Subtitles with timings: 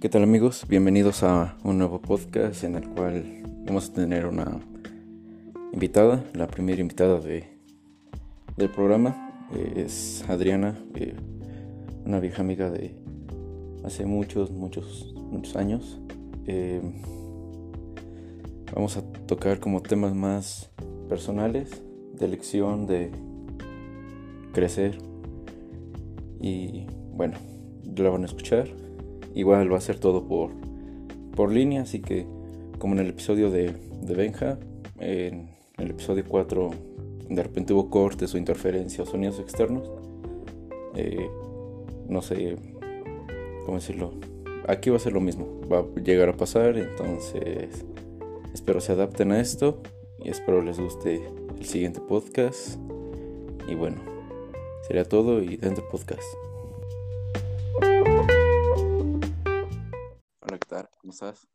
[0.00, 0.64] ¿Qué tal amigos?
[0.66, 4.58] Bienvenidos a un nuevo podcast en el cual vamos a tener una
[5.74, 7.44] invitada, la primera invitada de,
[8.56, 11.14] del programa eh, es Adriana, eh,
[12.06, 12.94] una vieja amiga de
[13.84, 16.00] hace muchos, muchos, muchos años.
[16.46, 16.80] Eh,
[18.74, 20.70] vamos a tocar como temas más
[21.10, 21.82] personales,
[22.14, 23.10] de elección, de
[24.54, 24.96] crecer
[26.40, 27.36] y bueno,
[27.96, 28.66] la van a escuchar
[29.34, 30.50] Igual va a ser todo por,
[31.36, 32.26] por línea, así que
[32.78, 34.58] como en el episodio de, de Benja,
[34.98, 36.70] en el episodio 4
[37.30, 39.90] de repente hubo cortes o interferencias o sonidos externos.
[40.96, 41.30] Eh,
[42.08, 42.56] no sé
[43.64, 44.12] cómo decirlo.
[44.66, 47.84] Aquí va a ser lo mismo, va a llegar a pasar, entonces
[48.52, 49.80] espero se adapten a esto
[50.22, 51.22] y espero les guste
[51.58, 52.76] el siguiente podcast.
[53.68, 53.98] Y bueno,
[54.86, 56.49] sería todo y dentro del
[60.70, 61.48] ¿Cómo estás?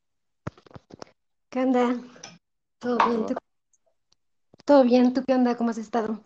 [1.49, 1.95] ¿Qué onda?
[2.79, 3.25] ¿Todo bien?
[3.25, 3.35] ¿Tú?
[4.65, 5.13] ¿Todo bien?
[5.13, 5.55] ¿Tú qué onda?
[5.55, 6.21] ¿Cómo has estado?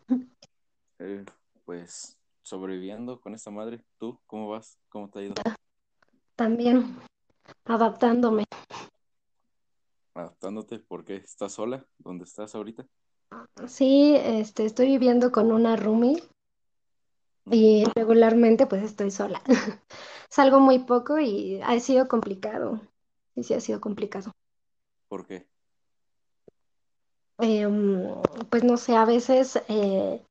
[0.98, 1.24] Eh,
[1.66, 3.84] pues sobreviviendo con esta madre.
[4.00, 4.80] ¿Tú cómo vas?
[4.90, 5.36] ¿Cómo te ha ido?
[6.36, 6.98] También
[7.66, 8.46] adaptándome.
[10.16, 10.80] ¿Adaptándote?
[10.80, 11.18] ¿Por qué?
[11.18, 11.86] ¿Estás sola?
[12.00, 12.88] ¿Dónde estás ahorita?
[13.68, 16.24] Sí, este, estoy viviendo con una roomie
[17.52, 19.44] y regularmente pues estoy sola.
[20.30, 22.80] Salgo muy poco y ha sido complicado
[23.44, 24.32] sí ha sido complicado.
[25.08, 25.48] ¿Por qué?
[27.40, 28.04] Em,
[28.50, 30.22] pues no sé, a veces eh,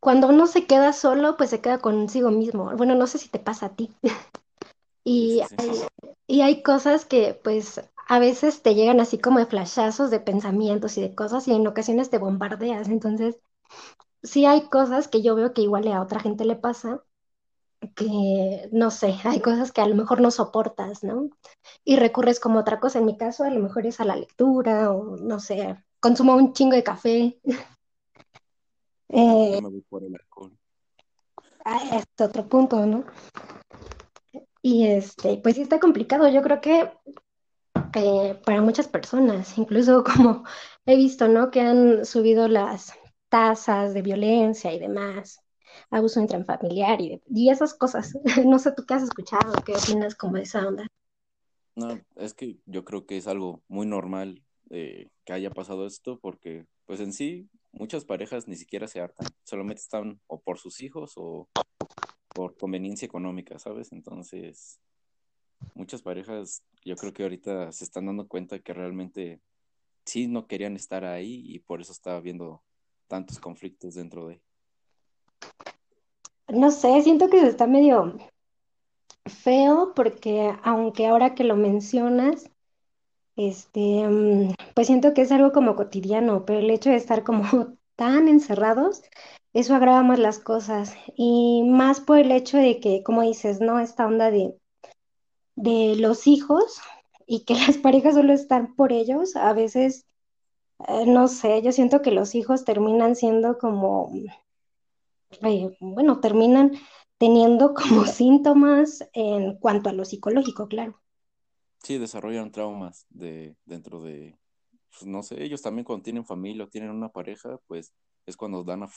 [0.00, 2.74] cuando uno se queda solo, pues se queda consigo mismo.
[2.76, 3.90] Bueno, no sé si te pasa a ti.
[5.04, 5.82] y, Hay,
[6.26, 10.96] y hay cosas que pues a veces te llegan así como de flashazos de pensamientos
[10.98, 12.88] y de cosas y en ocasiones te bombardeas.
[12.88, 13.36] Entonces,
[14.22, 17.02] sí hay cosas que yo veo que igual a otra gente le pasa
[17.92, 21.30] que, no sé, hay cosas que a lo mejor no soportas, ¿no?
[21.84, 24.90] Y recurres como otra cosa, en mi caso a lo mejor es a la lectura
[24.90, 27.40] o, no sé, consumo un chingo de café.
[29.08, 30.56] eh, me voy por el alcohol.
[31.64, 33.04] Ah, es otro punto, ¿no?
[34.60, 36.90] Y este, pues sí está complicado, yo creo que
[37.94, 40.44] eh, para muchas personas, incluso como
[40.86, 41.50] he visto, ¿no?
[41.50, 42.92] Que han subido las
[43.28, 45.43] tasas de violencia y demás
[45.90, 48.16] abuso intrafamiliar y, y esas cosas.
[48.46, 50.86] No sé tú qué has escuchado, qué opinas como esa onda.
[51.76, 56.18] No, es que yo creo que es algo muy normal eh, que haya pasado esto
[56.20, 60.80] porque pues en sí muchas parejas ni siquiera se hartan, solamente están o por sus
[60.80, 61.48] hijos o
[62.28, 63.92] por conveniencia económica, ¿sabes?
[63.92, 64.78] Entonces,
[65.74, 69.40] muchas parejas yo creo que ahorita se están dando cuenta que realmente
[70.04, 72.62] sí no querían estar ahí y por eso está habiendo
[73.08, 74.40] tantos conflictos dentro de
[76.48, 78.16] no sé, siento que está medio
[79.26, 82.50] feo porque aunque ahora que lo mencionas,
[83.36, 87.42] este, mm, pues siento que es algo como cotidiano, pero el hecho de estar como
[87.96, 89.02] tan encerrados,
[89.52, 93.78] eso agrava más las cosas y más por el hecho de que, como dices, ¿no?
[93.80, 94.54] Esta onda de,
[95.56, 96.80] de los hijos
[97.26, 100.06] y que las parejas solo están por ellos, a veces,
[100.88, 104.10] eh, no sé, yo siento que los hijos terminan siendo como
[105.42, 106.72] eh, bueno, terminan
[107.18, 111.00] teniendo como síntomas en cuanto a lo psicológico, claro.
[111.82, 114.38] Sí, desarrollan traumas de, dentro de,
[114.90, 117.92] pues, no sé, ellos también cuando tienen familia o tienen una pareja, pues
[118.26, 118.88] es cuando dan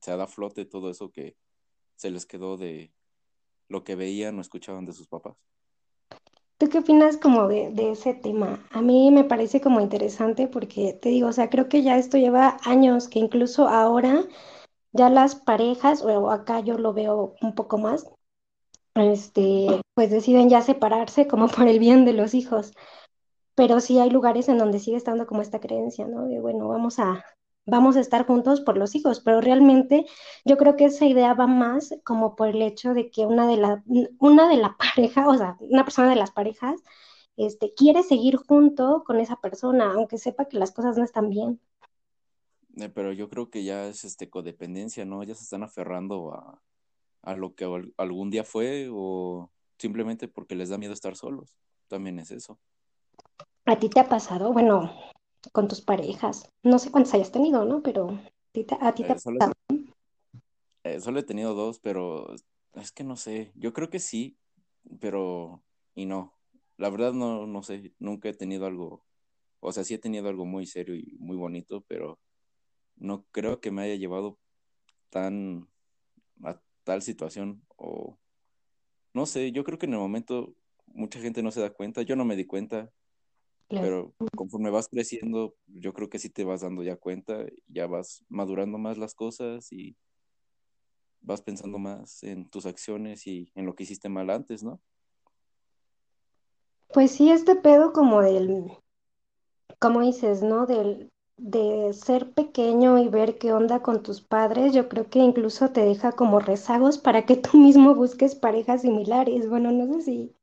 [0.00, 1.36] se da a flote todo eso que
[1.96, 2.92] se les quedó de
[3.68, 5.36] lo que veían o escuchaban de sus papás.
[6.56, 8.66] ¿Tú qué opinas como de, de, ese tema?
[8.70, 12.18] A mí me parece como interesante porque te digo, o sea, creo que ya esto
[12.18, 14.24] lleva años, que incluso ahora
[14.92, 18.06] ya las parejas, o acá yo lo veo un poco más,
[18.94, 22.72] este, pues deciden ya separarse como por el bien de los hijos.
[23.54, 26.26] Pero sí hay lugares en donde sigue estando como esta creencia, ¿no?
[26.26, 27.24] De bueno, vamos a,
[27.66, 30.06] vamos a estar juntos por los hijos, pero realmente
[30.44, 33.56] yo creo que esa idea va más como por el hecho de que una de
[33.58, 33.82] la,
[34.18, 36.80] una de la pareja, o sea, una persona de las parejas,
[37.36, 41.60] este, quiere seguir junto con esa persona, aunque sepa que las cosas no están bien.
[42.80, 45.22] Eh, pero yo creo que ya es este codependencia, ¿no?
[45.22, 46.62] Ya se están aferrando a,
[47.22, 47.64] a lo que
[47.96, 51.56] algún día fue o simplemente porque les da miedo estar solos.
[51.88, 52.58] También es eso.
[53.66, 54.52] ¿A ti te ha pasado?
[54.52, 54.92] Bueno,
[55.52, 56.48] con tus parejas.
[56.62, 57.82] No sé cuántas hayas tenido, ¿no?
[57.82, 59.52] Pero a ti te, a ti te ha eh, pasado.
[60.84, 62.34] Eh, solo he tenido dos, pero
[62.74, 63.52] es que no sé.
[63.54, 64.38] Yo creo que sí,
[65.00, 65.62] pero
[65.94, 66.34] y no.
[66.76, 67.92] La verdad no, no sé.
[67.98, 69.04] Nunca he tenido algo.
[69.60, 72.18] O sea, sí he tenido algo muy serio y muy bonito, pero
[73.00, 74.38] no creo que me haya llevado
[75.08, 75.68] tan
[76.44, 78.18] a tal situación o
[79.12, 80.54] no sé, yo creo que en el momento
[80.86, 82.90] mucha gente no se da cuenta, yo no me di cuenta,
[83.68, 88.24] pero conforme vas creciendo, yo creo que sí te vas dando ya cuenta, ya vas
[88.28, 89.96] madurando más las cosas y
[91.20, 94.80] vas pensando más en tus acciones y en lo que hiciste mal antes, ¿no?
[96.92, 98.72] Pues sí, este pedo como del,
[99.78, 100.66] como dices, ¿no?
[100.66, 105.70] Del, de ser pequeño y ver qué onda con tus padres, yo creo que incluso
[105.70, 109.48] te deja como rezagos para que tú mismo busques parejas similares.
[109.48, 110.36] Bueno, no sé si,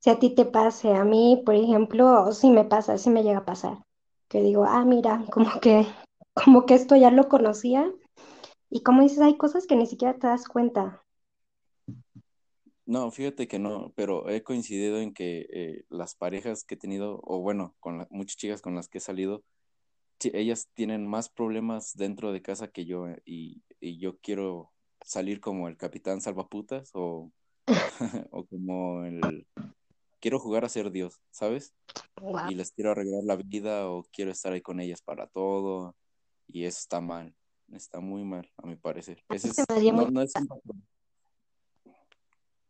[0.00, 3.38] si a ti te pase, a mí, por ejemplo, sí me pasa, sí me llega
[3.38, 3.78] a pasar,
[4.28, 5.84] que digo, ah, mira, como que,
[6.32, 7.92] como que esto ya lo conocía
[8.70, 11.02] y como dices, hay cosas que ni siquiera te das cuenta.
[12.84, 17.20] No, fíjate que no, pero he coincidido en que eh, las parejas que he tenido,
[17.24, 19.42] o bueno, con muchas chicas con las que he salido,
[20.22, 23.62] ellas tienen más problemas dentro de casa que yo eh, y,
[23.98, 24.72] yo quiero
[25.02, 27.30] salir como el capitán salvaputas o,
[28.30, 29.46] o como el...
[30.18, 31.74] Quiero jugar a ser Dios, ¿sabes?
[32.48, 35.94] Y les quiero arreglar la vida o quiero estar ahí con ellas para todo
[36.48, 37.34] y eso está mal,
[37.72, 39.22] está muy mal a mi parecer.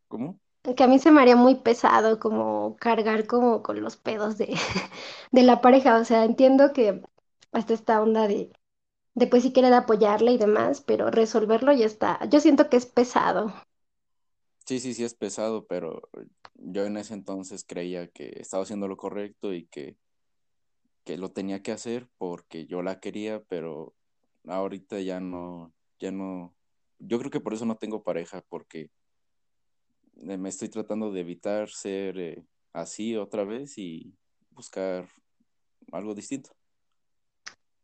[0.09, 0.41] ¿Cómo?
[0.77, 4.49] Que a mí se me haría muy pesado como cargar como con los pedos de,
[5.31, 7.03] de la pareja, o sea, entiendo que
[7.57, 8.53] hasta esta onda de,
[9.15, 12.21] de pues sí querer apoyarle y demás, pero resolverlo ya está.
[12.29, 13.53] Yo siento que es pesado.
[14.67, 16.03] Sí, sí, sí es pesado, pero
[16.55, 19.97] yo en ese entonces creía que estaba haciendo lo correcto y que,
[21.05, 23.95] que lo tenía que hacer porque yo la quería, pero
[24.47, 26.55] ahorita ya no, ya no,
[26.99, 28.91] yo creo que por eso no tengo pareja, porque
[30.17, 34.15] me estoy tratando de evitar ser eh, así otra vez y
[34.51, 35.09] buscar
[35.93, 36.56] algo distinto.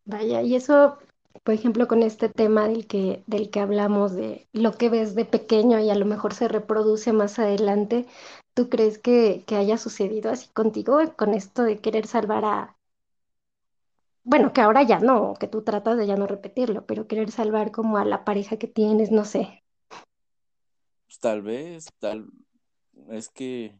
[0.05, 0.99] Vaya, y eso,
[1.45, 5.25] por ejemplo, con este tema del que, del que hablamos, de lo que ves de
[5.25, 8.07] pequeño y a lo mejor se reproduce más adelante,
[8.55, 12.77] ¿tú crees que, que haya sucedido así contigo con esto de querer salvar a...
[14.25, 17.73] Bueno, que ahora ya no, que tú tratas de ya no repetirlo, pero querer salvar
[17.73, 19.63] como a la pareja que tienes, no sé.
[21.07, 22.27] Pues tal vez, tal...
[23.09, 23.75] Es que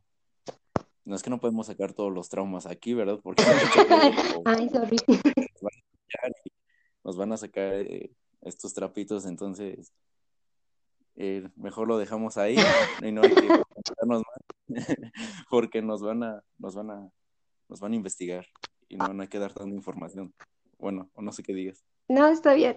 [1.05, 3.19] no es que no podemos sacar todos los traumas aquí, ¿verdad?
[3.23, 3.43] Porque
[4.45, 4.97] Ay, sorry
[7.13, 8.11] nos van a sacar eh,
[8.41, 9.93] estos trapitos, entonces
[11.17, 12.57] eh, mejor lo dejamos ahí
[13.03, 13.49] y no hay que
[14.07, 14.23] más
[15.51, 17.11] porque nos van a, nos van a,
[17.69, 18.47] nos van a investigar
[18.89, 20.33] y no, hay que dar tanta información.
[20.79, 21.85] Bueno, o no sé qué digas.
[22.09, 22.77] No, está bien.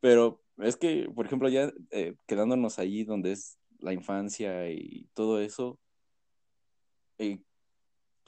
[0.00, 5.40] Pero es que, por ejemplo, ya eh, quedándonos allí donde es la infancia y todo
[5.40, 5.80] eso,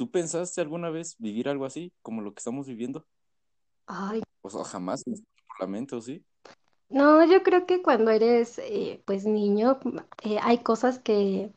[0.01, 3.07] ¿Tú pensaste alguna vez vivir algo así, como lo que estamos viviendo?
[3.93, 4.23] Ay.
[4.43, 6.25] O sea, jamás por la mente, ¿o sí?
[6.89, 9.81] No, yo creo que cuando eres, eh, pues, niño,
[10.23, 11.53] eh, hay cosas que,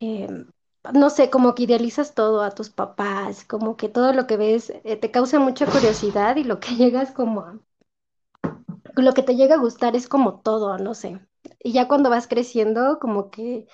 [0.00, 0.50] em,
[0.92, 4.70] no sé, como que idealizas todo a tus papás, como que todo lo que ves
[4.84, 7.58] eh, te causa mucha curiosidad y lo que llegas como a,
[8.96, 11.20] lo que te llega a gustar es como todo, no sé.
[11.60, 13.68] Y ya cuando vas creciendo, como que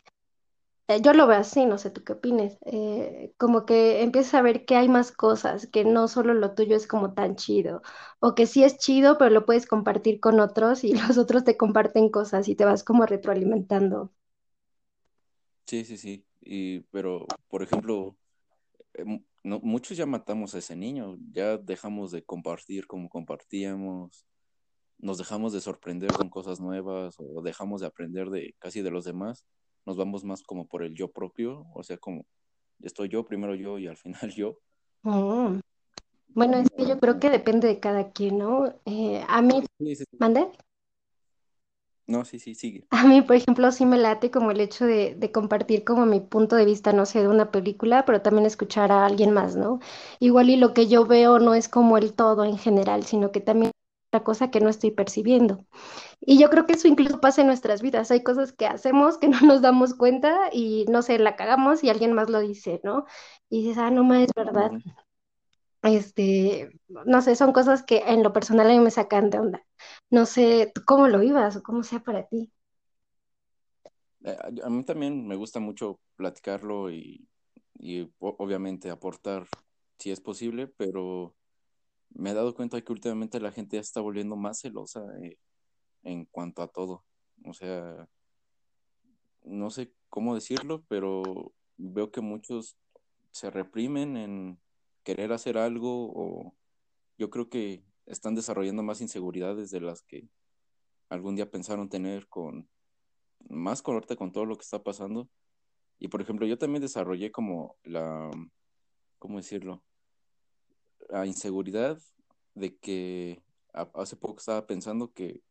[0.89, 4.43] eh, yo lo veo así, no sé tú qué opines, eh, como que empiezas a
[4.43, 7.83] ver que hay más cosas, que no solo lo tuyo es como tan chido,
[8.21, 11.57] o que sí es chido, pero lo puedes compartir con otros y los otros te
[11.59, 14.13] comparten cosas y te vas como retroalimentando.
[15.67, 18.17] Sí, sí, sí, y, pero por ejemplo,
[18.95, 19.05] eh,
[19.45, 24.27] no, muchos ya matamos a ese niño, ya dejamos de compartir como compartíamos,
[24.99, 29.05] nos dejamos de sorprender con cosas nuevas o dejamos de aprender de casi de los
[29.07, 29.47] demás
[29.87, 32.27] nos vamos más como por el yo propio, o sea, como
[32.83, 34.59] estoy yo, primero yo y al final yo.
[35.03, 35.61] Mm.
[36.29, 38.73] Bueno, es que yo creo que depende de cada quien, ¿no?
[38.85, 39.65] Eh, a mí,
[40.19, 40.49] ¿mande?
[42.07, 42.87] No, sí, sí, sigue.
[42.91, 46.21] A mí, por ejemplo, sí me late como el hecho de, de, compartir como mi
[46.21, 49.81] punto de vista, no sé, de una película, pero también escuchar a alguien más, ¿no?
[50.19, 53.41] Igual y lo que yo veo no es como el todo en general, sino que
[53.41, 53.73] también
[54.11, 55.67] cosa que no estoy percibiendo.
[56.21, 58.11] Y yo creo que eso incluso pasa en nuestras vidas.
[58.11, 61.91] Hay cosas que hacemos que no nos damos cuenta y no sé, la cagamos y
[61.91, 63.07] alguien más lo dice, ¿no?
[63.51, 64.73] Y dices, ah, no más es verdad.
[65.83, 69.67] Este, no sé, son cosas que en lo personal a mí me sacan de onda.
[70.11, 72.53] No sé, ¿tú cómo lo ibas o cómo sea para ti?
[74.25, 77.29] Eh, a mí también me gusta mucho platicarlo y,
[77.79, 79.47] y obviamente aportar
[79.99, 81.35] si es posible, pero
[82.11, 85.39] me he dado cuenta que últimamente la gente ya está volviendo más celosa eh,
[86.03, 87.05] en cuanto a todo.
[87.45, 88.09] O sea,
[89.45, 92.77] no sé cómo decirlo, pero veo que muchos
[93.31, 94.61] se reprimen en
[95.05, 96.55] querer hacer algo o
[97.19, 100.29] yo creo que están desarrollando más inseguridades de las que
[101.09, 102.69] algún día pensaron tener con
[103.49, 105.29] más con ahorita con todo lo que está pasando.
[105.99, 108.31] Y por ejemplo, yo también desarrollé como la,
[109.19, 109.83] ¿cómo decirlo?
[111.09, 111.99] La inseguridad
[112.55, 113.43] de que
[113.95, 115.43] hace poco estaba pensando que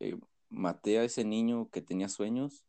[0.00, 0.18] eh,
[0.50, 2.64] maté a ese niño que tenía sueños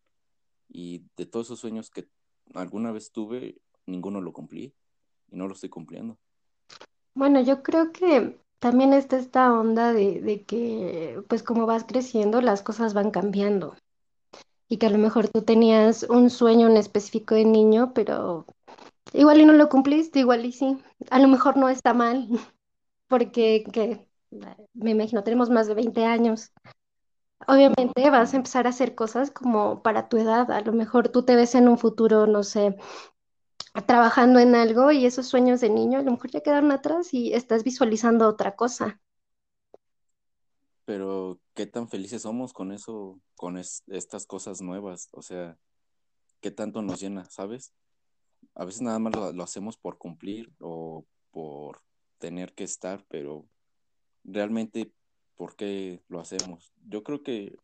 [0.67, 2.07] y de todos esos sueños que
[2.53, 4.73] alguna vez tuve, ninguno lo cumplí
[5.31, 6.17] y no lo estoy cumpliendo.
[7.13, 12.41] Bueno, yo creo que también está esta onda de, de que, pues como vas creciendo,
[12.41, 13.75] las cosas van cambiando.
[14.67, 18.45] Y que a lo mejor tú tenías un sueño en específico de niño, pero
[19.13, 20.77] igual y no lo cumpliste, igual y sí.
[21.09, 22.27] A lo mejor no está mal,
[23.07, 24.07] porque que,
[24.73, 26.51] me imagino, tenemos más de 20 años.
[27.47, 30.51] Obviamente vas a empezar a hacer cosas como para tu edad.
[30.51, 32.75] A lo mejor tú te ves en un futuro, no sé,
[33.85, 37.33] trabajando en algo y esos sueños de niño a lo mejor ya quedaron atrás y
[37.33, 38.99] estás visualizando otra cosa.
[40.85, 45.57] Pero qué tan felices somos con eso, con estas cosas nuevas, o sea,
[46.41, 47.73] qué tanto nos llena, ¿sabes?
[48.55, 51.81] A veces nada más lo, hacemos por cumplir o por
[52.17, 53.47] tener que estar, pero
[54.23, 54.91] realmente,
[55.35, 56.73] ¿por qué lo hacemos?
[56.87, 57.55] Yo creo que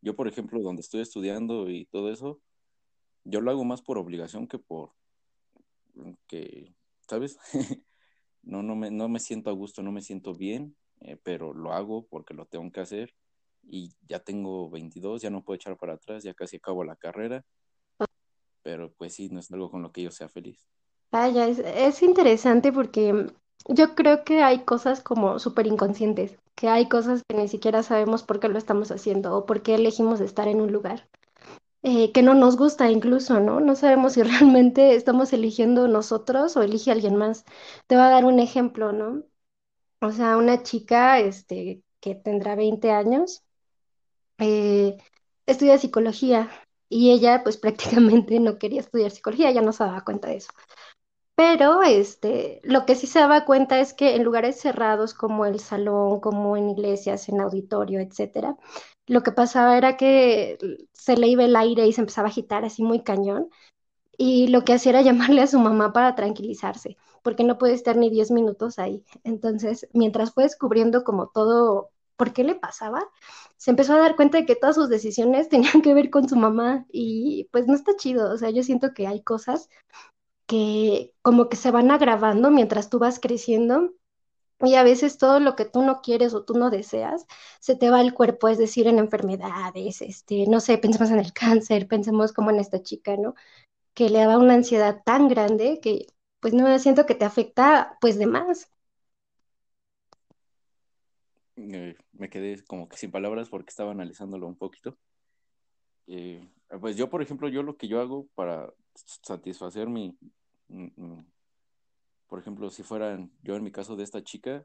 [0.00, 2.40] yo, por ejemplo, donde estoy estudiando y todo eso,
[3.24, 4.92] yo lo hago más por obligación que por
[6.26, 6.74] que,
[7.08, 7.38] ¿sabes?
[8.42, 11.72] no, no, me, no me siento a gusto, no me siento bien, eh, pero lo
[11.72, 13.14] hago porque lo tengo que hacer
[13.62, 17.44] y ya tengo 22, ya no puedo echar para atrás, ya casi acabo la carrera,
[18.68, 20.68] pero pues sí, no es algo con lo que yo sea feliz.
[21.10, 23.32] Vaya, es, es interesante porque
[23.66, 28.24] yo creo que hay cosas como súper inconscientes, que hay cosas que ni siquiera sabemos
[28.24, 31.08] por qué lo estamos haciendo o por qué elegimos estar en un lugar.
[31.82, 33.58] Eh, que no nos gusta incluso, ¿no?
[33.60, 34.22] No sabemos si
[34.62, 37.46] realmente estamos eligiendo nosotros o elige alguien más.
[37.86, 39.22] Te voy a dar un ejemplo, ¿no?
[40.02, 43.42] O sea, una chica este, que tendrá 20 años,
[44.36, 44.98] eh,
[45.46, 46.50] estudia psicología
[46.88, 50.50] y ella pues prácticamente no quería estudiar psicología, ya no se daba cuenta de eso.
[51.34, 55.60] Pero este, lo que sí se daba cuenta es que en lugares cerrados como el
[55.60, 58.56] salón, como en iglesias, en auditorio, etcétera,
[59.06, 60.58] lo que pasaba era que
[60.92, 63.48] se le iba el aire y se empezaba a agitar así muy cañón.
[64.18, 67.96] Y lo que hacía era llamarle a su mamá para tranquilizarse, porque no puede estar
[67.96, 69.04] ni 10 minutos ahí.
[69.24, 73.08] Entonces, mientras fue descubriendo como todo, por qué le pasaba,
[73.56, 76.36] se empezó a dar cuenta de que todas sus decisiones tenían que ver con su
[76.36, 78.32] mamá y pues no está chido.
[78.32, 79.70] O sea, yo siento que hay cosas
[80.46, 83.92] que como que se van agravando mientras tú vas creciendo
[84.60, 87.26] y a veces todo lo que tú no quieres o tú no deseas,
[87.60, 91.32] se te va al cuerpo, es decir, en enfermedades, este, no sé, pensemos en el
[91.32, 93.34] cáncer, pensemos como en esta chica, ¿no?
[93.94, 96.06] Que le daba una ansiedad tan grande que
[96.40, 98.70] pues no siento que te afecta pues de más.
[101.60, 104.96] Eh, me quedé como que sin palabras porque estaba analizándolo un poquito.
[106.06, 106.48] Eh,
[106.80, 110.16] pues yo, por ejemplo, yo lo que yo hago para satisfacer mi,
[112.28, 114.64] por ejemplo, si fueran yo en mi caso de esta chica,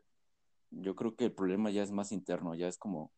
[0.69, 3.11] yo creo que el problema ya es más interno, ya es como,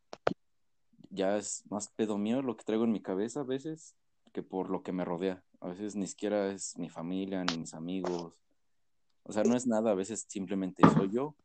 [1.10, 3.96] ya es más pedo mío lo que traigo en mi cabeza a veces
[4.32, 5.44] que por lo que me rodea.
[5.60, 8.34] A veces ni siquiera es mi familia, ni mis amigos.
[9.24, 11.36] O sea, no es nada, a veces simplemente soy yo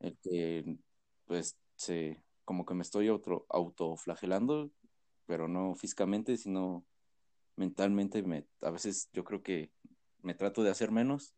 [0.00, 0.78] el que,
[1.26, 4.70] pues, se, como que me estoy auto, autoflagelando,
[5.26, 6.84] pero no físicamente, sino
[7.56, 8.22] mentalmente.
[8.22, 9.70] Me, a veces yo creo que
[10.22, 11.34] me trato de hacer menos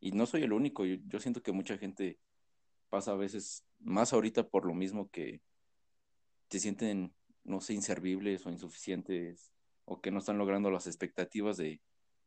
[0.00, 2.18] y no soy el único, yo, siento que mucha gente
[2.88, 5.40] pasa a veces, más ahorita por lo mismo que
[6.50, 7.14] se sienten,
[7.44, 9.52] no sé, inservibles o insuficientes
[9.84, 11.80] o que no están logrando las expectativas de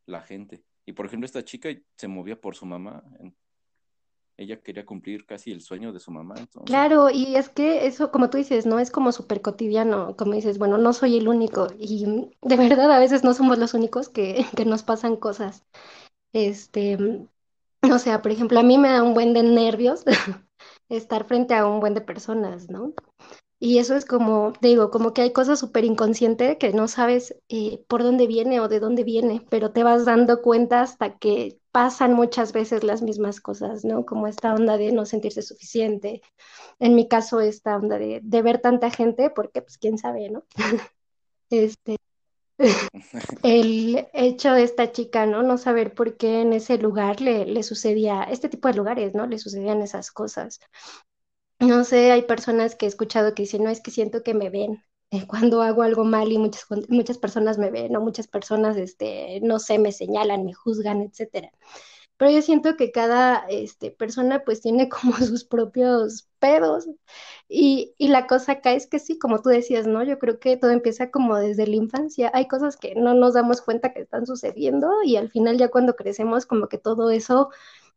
[0.06, 0.64] la gente.
[0.86, 3.04] Y por ejemplo, esta chica se movía por su mamá.
[4.38, 6.36] Ella quería cumplir casi el sueño de su mamá.
[6.66, 10.58] Claro, y es que eso, como tú dices, no es como súper cotidiano, como dices,
[10.58, 11.68] bueno, no soy el único.
[11.80, 12.06] Y
[12.42, 15.64] de verdad a veces no somos los únicos que, que nos pasan cosas.
[16.34, 16.98] Este,
[17.82, 20.04] o sea, por ejemplo, a mí me da un buen de nervios
[20.90, 22.94] estar frente a un buen de personas, ¿no?
[23.60, 27.84] Y eso es como, digo, como que hay cosas súper inconscientes que no sabes eh,
[27.88, 32.14] por dónde viene o de dónde viene, pero te vas dando cuenta hasta que pasan
[32.14, 34.06] muchas veces las mismas cosas, ¿no?
[34.06, 36.22] Como esta onda de no sentirse suficiente.
[36.80, 40.46] En mi caso, esta onda de, de ver tanta gente, porque pues quién sabe, ¿no?
[41.50, 41.98] este,
[43.44, 45.44] el hecho de esta chica, ¿no?
[45.44, 49.28] No saber por qué en ese lugar le, le sucedía, este tipo de lugares, ¿no?
[49.28, 50.62] Le sucedían esas cosas.
[51.60, 54.50] No sé, hay personas que he escuchado que dicen, no, es que siento que me
[54.50, 58.02] ven eh, cuando hago algo mal y muchas, muchas personas me ven, ¿no?
[58.02, 61.52] Muchas personas, este, no sé, me señalan, me juzgan, etcétera.
[62.18, 66.88] pero yo siento que cada este, persona pues tiene como sus propios pedos
[67.50, 70.04] y, y la cosa acá es que sí, como tú decías, ¿no?
[70.04, 73.62] Yo creo que todo empieza como desde la infancia, hay cosas que no nos damos
[73.62, 77.50] cuenta que están sucediendo y al final ya cuando crecemos como que todo eso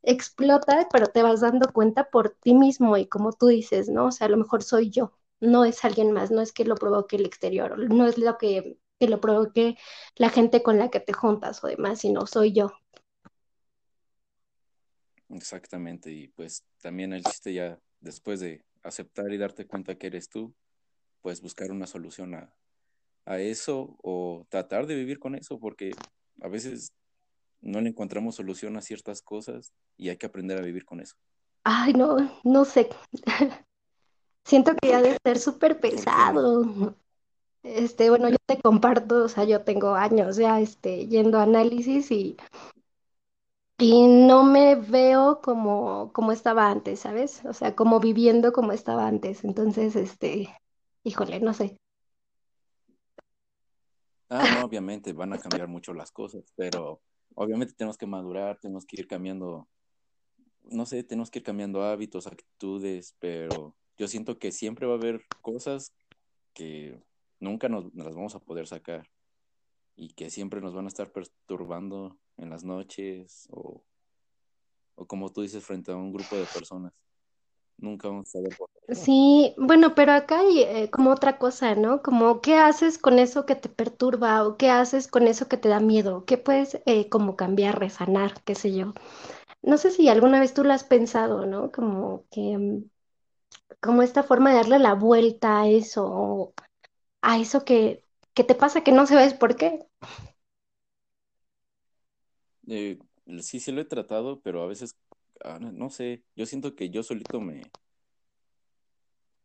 [0.02, 4.06] explota, pero te vas dando cuenta por ti mismo y como tú dices, ¿no?
[4.06, 6.74] O sea, a lo mejor soy yo, no es alguien más, no es que lo
[6.74, 9.76] provoque el exterior, no es lo que, que lo provoque
[10.16, 12.72] la gente con la que te juntas o demás, sino soy yo.
[15.30, 20.28] Exactamente, y pues también el chiste ya después de aceptar y darte cuenta que eres
[20.28, 20.54] tú,
[21.20, 22.54] pues buscar una solución a,
[23.26, 25.92] a eso o tratar de vivir con eso, porque
[26.40, 26.92] a veces
[27.60, 31.16] no le encontramos solución a ciertas cosas y hay que aprender a vivir con eso.
[31.64, 32.88] Ay, no, no sé.
[34.48, 36.96] Siento que ya debe ser súper pesado.
[37.62, 42.10] Este, bueno, yo te comparto, o sea, yo tengo años ya, este, yendo a análisis
[42.10, 42.38] y,
[43.76, 47.44] y no me veo como, como estaba antes, ¿sabes?
[47.44, 49.44] O sea, como viviendo como estaba antes.
[49.44, 50.48] Entonces, este,
[51.04, 51.76] híjole, no sé.
[54.30, 57.02] Ah, no, obviamente van a cambiar mucho las cosas, pero
[57.34, 59.68] obviamente tenemos que madurar, tenemos que ir cambiando,
[60.70, 64.98] no sé, tenemos que ir cambiando hábitos, actitudes, pero yo siento que siempre va a
[64.98, 65.92] haber cosas
[66.54, 66.98] que
[67.40, 69.08] nunca nos, las vamos a poder sacar
[69.96, 73.82] y que siempre nos van a estar perturbando en las noches o,
[74.94, 76.92] o como tú dices, frente a un grupo de personas.
[77.76, 78.56] Nunca vamos a saber.
[78.88, 82.02] Sí, bueno, pero acá hay eh, como otra cosa, ¿no?
[82.02, 85.68] Como, ¿qué haces con eso que te perturba o qué haces con eso que te
[85.68, 86.24] da miedo?
[86.24, 88.94] ¿Qué puedes eh, como cambiar, resanar, qué sé yo?
[89.62, 91.70] No sé si alguna vez tú lo has pensado, ¿no?
[91.70, 92.84] Como que, mm,
[93.80, 96.52] como esta forma de darle la vuelta a eso,
[97.22, 98.02] a eso que,
[98.34, 99.86] que te pasa que no sabes por qué.
[102.66, 102.98] Eh,
[103.40, 104.96] sí, sí lo he tratado, pero a veces,
[105.44, 107.62] ah, no sé, yo siento que yo solito me,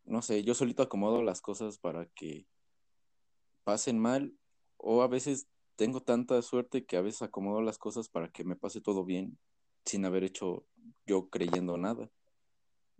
[0.05, 2.45] no sé, yo solito acomodo las cosas para que
[3.63, 4.33] pasen mal
[4.77, 8.55] o a veces tengo tanta suerte que a veces acomodo las cosas para que me
[8.55, 9.37] pase todo bien
[9.85, 10.65] sin haber hecho
[11.05, 12.09] yo creyendo nada.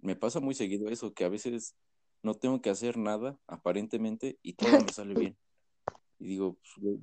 [0.03, 1.75] Me pasa muy seguido eso, que a veces
[2.21, 5.37] no tengo que hacer nada aparentemente y todo me sale bien.
[6.19, 6.97] Y digo, pues,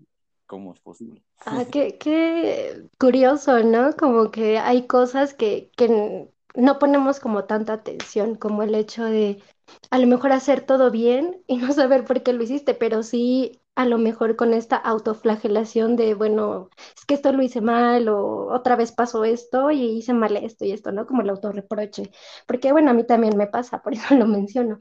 [0.47, 1.23] ¿cómo es posible?
[1.47, 3.95] Ah, qué, qué curioso, ¿no?
[3.97, 9.43] Como que hay cosas que, que no ponemos como tanta atención, como el hecho de
[9.91, 13.60] a lo mejor hacer todo bien y no saber por qué lo hiciste, pero sí
[13.75, 18.53] a lo mejor con esta autoflagelación de, bueno, es que esto lo hice mal o
[18.53, 21.07] otra vez pasó esto y hice mal esto y esto, ¿no?
[21.07, 22.11] Como el autorreproche.
[22.47, 24.79] Porque bueno, a mí también me pasa, por eso lo menciono.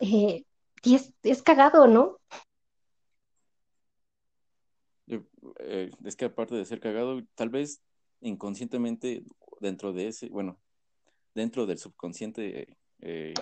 [0.00, 0.44] Eh,
[0.82, 2.18] y es, es cagado, ¿no?
[5.08, 7.82] Eh, es que aparte de ser cagado, tal vez
[8.20, 9.24] inconscientemente
[9.60, 10.60] dentro de ese, bueno,
[11.34, 13.34] dentro del subconsciente eh,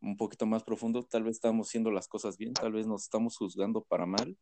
[0.00, 3.36] un poquito más profundo, tal vez estamos haciendo las cosas bien, tal vez nos estamos
[3.36, 4.36] juzgando para mal,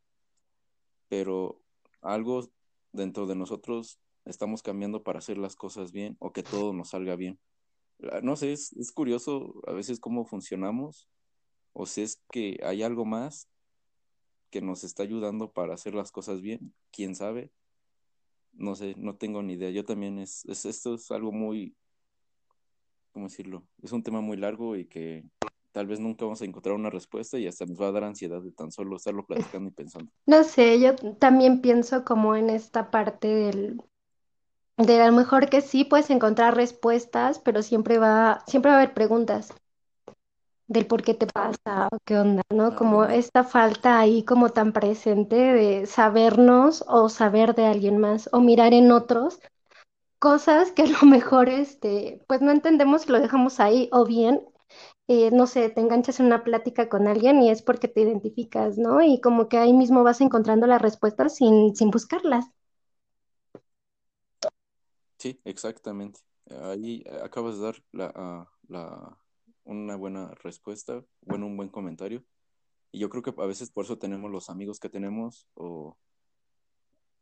[1.08, 1.60] pero
[2.00, 2.48] algo
[2.92, 7.16] dentro de nosotros estamos cambiando para hacer las cosas bien o que todo nos salga
[7.16, 7.38] bien.
[8.12, 11.08] Ah, No sé, es, curioso a veces cómo funcionamos
[11.72, 13.48] o si es que hay algo más
[14.50, 17.52] que nos está ayudando para hacer las cosas bien, quién sabe,
[18.52, 19.70] no sé, no tengo ni idea.
[19.70, 21.76] Yo también es, es esto es algo muy,
[23.12, 23.66] ¿cómo decirlo?
[23.82, 25.24] Es un tema muy largo y que
[25.72, 28.40] tal vez nunca vamos a encontrar una respuesta y hasta nos va a dar ansiedad
[28.40, 30.10] de tan solo estarlo platicando y pensando.
[30.26, 33.82] No sé, yo también pienso como en esta parte del,
[34.76, 38.80] de a lo mejor que sí puedes encontrar respuestas, pero siempre va, siempre va a
[38.82, 39.52] haber preguntas
[40.68, 42.76] del por qué te pasa o qué onda, ¿no?
[42.76, 48.40] Como esta falta ahí como tan presente de sabernos o saber de alguien más o
[48.40, 49.40] mirar en otros
[50.18, 54.42] cosas que a lo mejor este, pues no entendemos y lo dejamos ahí o bien
[55.08, 58.78] eh, no sé, te enganchas en una plática con alguien y es porque te identificas,
[58.78, 59.02] ¿no?
[59.02, 62.46] Y como que ahí mismo vas encontrando las respuestas sin, sin buscarlas.
[65.18, 66.20] Sí, exactamente.
[66.62, 69.18] Ahí eh, acabas de dar la, ah, la,
[69.64, 72.24] una buena respuesta, bueno, un buen comentario.
[72.92, 75.96] Y yo creo que a veces por eso tenemos los amigos que tenemos, o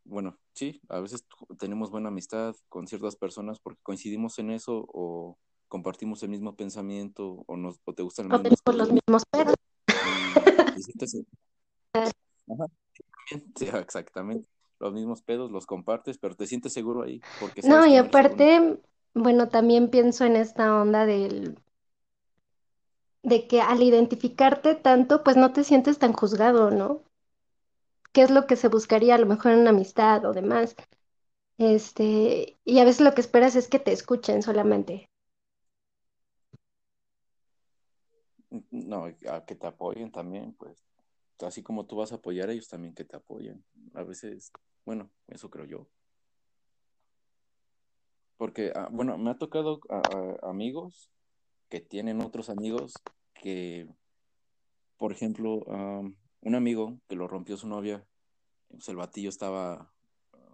[0.05, 1.27] bueno, sí, a veces
[1.59, 7.45] tenemos buena amistad con ciertas personas porque coincidimos en eso, o compartimos el mismo pensamiento,
[7.47, 9.55] o, nos, o te gustan O tenemos los mismos pedos.
[13.61, 14.49] exactamente,
[14.79, 18.79] los mismos pedos los compartes, pero te sientes seguro ahí porque No, y aparte,
[19.15, 21.59] bueno, también pienso en esta onda del,
[23.23, 27.03] de que al identificarte tanto, pues no te sientes tan juzgado, ¿no?
[28.13, 30.77] ¿Qué es lo que se buscaría a lo mejor en una amistad o demás?
[31.59, 35.11] Este, y a veces lo que esperas es que te escuchen solamente.
[38.71, 40.87] No, a que te apoyen también, pues.
[41.41, 43.65] Así como tú vas a apoyar a ellos también que te apoyen.
[43.95, 44.53] A veces,
[44.85, 45.89] bueno, eso creo yo.
[48.37, 49.97] Porque, ah, bueno, me ha tocado a-
[50.45, 51.11] a- amigos
[51.69, 53.89] que tienen otros amigos que,
[54.99, 55.65] por ejemplo,
[56.41, 58.07] un amigo que lo rompió su novia,
[58.69, 59.93] pues el batillo estaba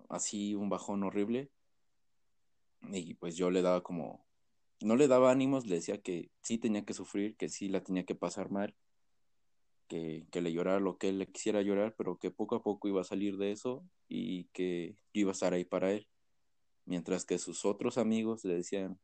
[0.08, 1.50] así, un bajón horrible,
[2.92, 4.24] y pues yo le daba como,
[4.84, 8.04] no le daba ánimos, le decía que sí tenía que sufrir, que sí la tenía
[8.04, 8.74] que pasar mal,
[9.88, 12.88] que, que le llorara lo que él le quisiera llorar, pero que poco a poco
[12.88, 16.08] iba a salir de eso y que yo iba a estar ahí para él.
[16.84, 18.98] Mientras que sus otros amigos le decían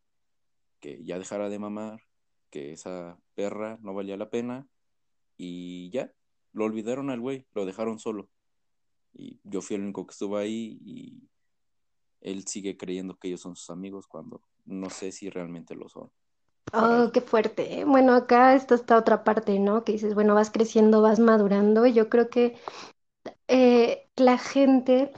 [0.80, 2.02] que ya dejara de mamar,
[2.50, 4.68] que esa perra no valía la pena
[5.36, 6.12] y ya,
[6.52, 8.30] lo olvidaron al güey, lo dejaron solo.
[9.12, 11.28] Y yo fui el único que estuvo ahí y
[12.20, 16.10] él sigue creyendo que ellos son sus amigos cuando no sé si realmente lo son
[16.72, 17.80] Oh, qué fuerte.
[17.80, 17.84] ¿eh?
[17.84, 19.84] Bueno, acá está esta otra parte, ¿no?
[19.84, 21.86] Que dices, bueno, vas creciendo, vas madurando.
[21.86, 22.56] Y yo creo que
[23.48, 25.12] eh, la gente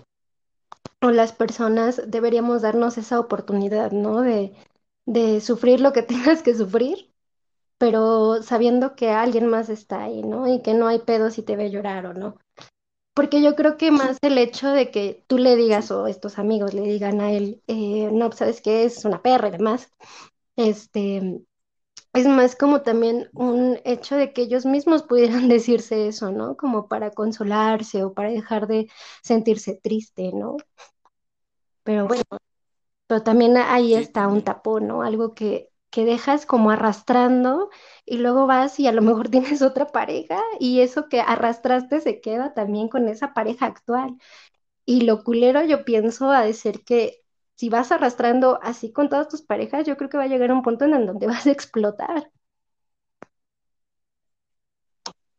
[1.02, 4.20] o las personas deberíamos darnos esa oportunidad, ¿no?
[4.22, 4.54] De,
[5.06, 7.12] de sufrir lo que tengas que sufrir,
[7.78, 10.48] pero sabiendo que alguien más está ahí, ¿no?
[10.52, 12.38] Y que no hay pedo si te ve llorar o no.
[13.14, 16.75] Porque yo creo que más el hecho de que tú le digas o estos amigos
[16.75, 18.85] le digan a él, eh, no, pues, ¿sabes qué?
[18.85, 19.90] Es una perra y demás.
[20.57, 21.42] Este,
[22.12, 26.57] es más como también un hecho de que ellos mismos pudieran decirse eso, ¿no?
[26.57, 28.88] Como para consolarse o para dejar de
[29.23, 30.57] sentirse triste, ¿no?
[31.83, 32.23] Pero bueno,
[33.07, 35.03] pero también ahí está un tapón, ¿no?
[35.03, 37.70] Algo que, que dejas como arrastrando
[38.07, 42.20] y luego vas y a lo mejor tienes otra pareja y eso que arrastraste se
[42.20, 44.16] queda también con esa pareja actual.
[44.87, 47.22] Y lo culero yo pienso a decir que
[47.57, 50.62] si vas arrastrando así con todas tus parejas, yo creo que va a llegar un
[50.62, 52.31] punto en donde vas a explotar.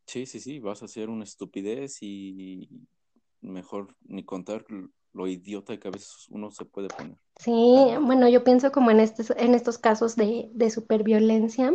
[0.06, 2.68] Sí, sí, sí, vas a hacer una estupidez y
[3.40, 4.64] mejor ni contar
[5.12, 7.52] lo idiota que a veces uno se puede poner, Sí,
[8.00, 11.72] bueno, yo pienso como en estos, en estos casos de, de superviolencia.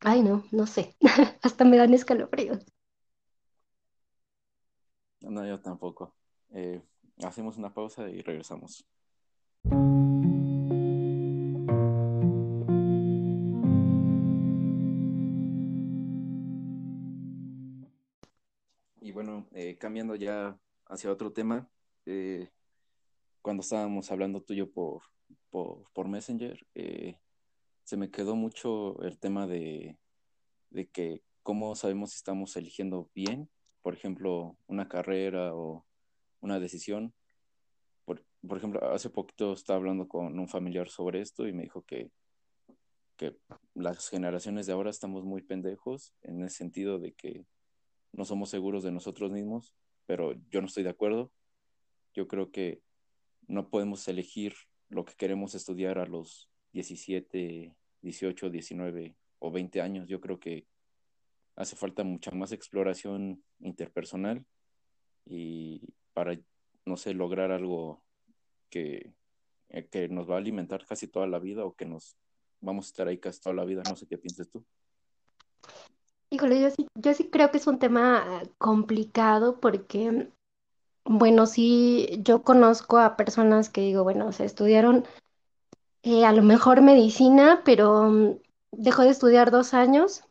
[0.00, 0.96] Ay, no, no sé.
[1.42, 2.64] Hasta me dan escalofríos.
[5.22, 6.14] No, yo tampoco.
[6.50, 6.80] Eh,
[7.24, 8.86] hacemos una pausa y regresamos.
[19.00, 21.68] Y bueno, eh, cambiando ya hacia otro tema,
[22.06, 22.50] eh,
[23.42, 25.02] cuando estábamos hablando tuyo por,
[25.50, 27.18] por, por Messenger, eh,
[27.84, 29.98] se me quedó mucho el tema de,
[30.70, 33.50] de que cómo sabemos si estamos eligiendo bien,
[33.82, 35.84] por ejemplo, una carrera o
[36.40, 37.14] una decisión.
[38.04, 41.82] Por, por ejemplo, hace poquito estaba hablando con un familiar sobre esto y me dijo
[41.82, 42.10] que,
[43.16, 43.36] que
[43.74, 47.46] las generaciones de ahora estamos muy pendejos en el sentido de que
[48.12, 49.74] no somos seguros de nosotros mismos,
[50.06, 51.30] pero yo no estoy de acuerdo.
[52.14, 52.80] Yo creo que
[53.46, 54.54] no podemos elegir
[54.88, 60.08] lo que queremos estudiar a los 17, 18, 19 o 20 años.
[60.08, 60.66] Yo creo que
[61.56, 64.44] hace falta mucha más exploración interpersonal
[65.24, 66.38] y para,
[66.84, 68.02] no sé, lograr algo
[68.70, 69.12] que,
[69.68, 72.16] eh, que nos va a alimentar casi toda la vida o que nos
[72.60, 73.82] vamos a estar ahí casi toda la vida.
[73.88, 74.64] No sé qué piensas tú.
[76.30, 80.28] Híjole, yo sí, yo sí creo que es un tema eh, complicado porque,
[81.04, 85.04] bueno, sí, yo conozco a personas que digo, bueno, se estudiaron
[86.02, 88.38] eh, a lo mejor medicina, pero mm,
[88.72, 90.24] dejó de estudiar dos años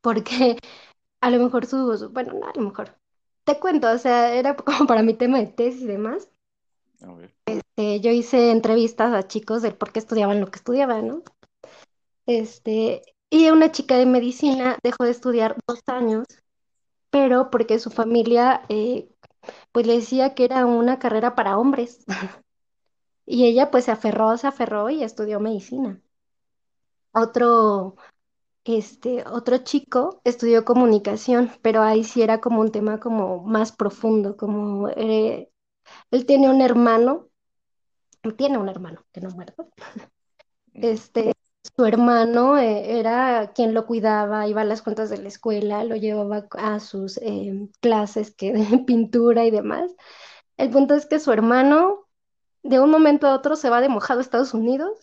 [0.00, 0.58] porque
[1.20, 2.96] a lo mejor sus, bueno, no, a lo mejor,
[3.44, 6.30] te cuento, o sea, era como para mi tema de tesis y demás.
[7.02, 7.34] A ver.
[7.76, 11.22] Eh, yo hice entrevistas a chicos del por qué estudiaban lo que estudiaban, ¿no?
[12.26, 16.26] Este, y una chica de medicina dejó de estudiar dos años,
[17.10, 19.08] pero porque su familia eh,
[19.72, 22.04] pues le decía que era una carrera para hombres.
[23.26, 26.00] Y ella pues se aferró, se aferró y estudió medicina.
[27.12, 27.96] Otro,
[28.64, 34.36] este, otro chico estudió comunicación, pero ahí sí era como un tema como más profundo,
[34.36, 35.50] como eh,
[36.10, 37.28] él tiene un hermano,
[38.36, 39.68] tiene un hermano que no muerto.
[40.74, 45.84] Este, su hermano eh, era quien lo cuidaba, iba a las juntas de la escuela,
[45.84, 49.90] lo llevaba a sus eh, clases que de pintura y demás.
[50.56, 52.06] El punto es que su hermano
[52.62, 54.98] de un momento a otro se va de mojado a Estados Unidos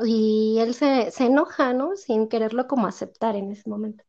[0.00, 1.96] y él se, se enoja, ¿no?
[1.96, 4.04] Sin quererlo como aceptar en ese momento.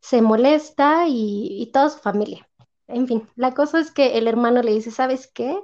[0.00, 2.48] Se molesta y, y toda su familia.
[2.88, 5.56] En fin, la cosa es que el hermano le dice, ¿sabes qué?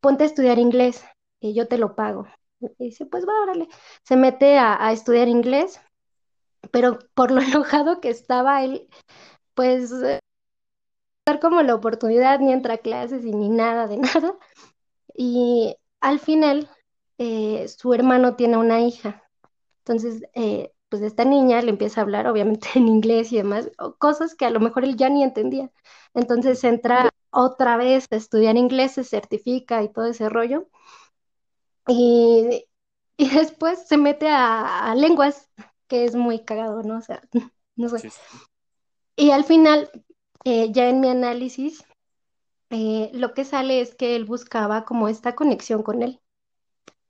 [0.00, 1.04] ponte a estudiar inglés,
[1.40, 2.26] y yo te lo pago.
[2.60, 3.68] Y dice, pues va, órale.
[4.02, 5.80] Se mete a, estudiar inglés,
[6.70, 8.88] pero por lo enojado que estaba él,
[9.54, 10.20] pues eh,
[11.26, 14.36] dar como la oportunidad ni entra a clases y ni nada de nada.
[15.14, 16.70] Y al final,
[17.18, 19.22] eh, su hermano tiene una hija.
[19.78, 24.34] Entonces, eh, pues esta niña le empieza a hablar, obviamente en inglés y demás, cosas
[24.34, 25.70] que a lo mejor él ya ni entendía.
[26.14, 30.68] Entonces entra otra vez a estudiar inglés, se certifica y todo ese rollo.
[31.88, 32.66] Y,
[33.16, 35.50] y después se mete a, a lenguas,
[35.88, 36.98] que es muy cagado, ¿no?
[36.98, 37.22] O sea,
[37.76, 38.10] no sé.
[38.10, 38.18] Sí.
[39.16, 39.90] Y al final,
[40.44, 41.84] eh, ya en mi análisis,
[42.70, 46.20] eh, lo que sale es que él buscaba como esta conexión con él.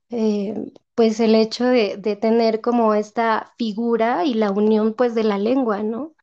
[0.09, 5.23] Eh, pues el hecho de, de tener como esta figura y la unión pues de
[5.23, 6.15] la lengua, ¿no?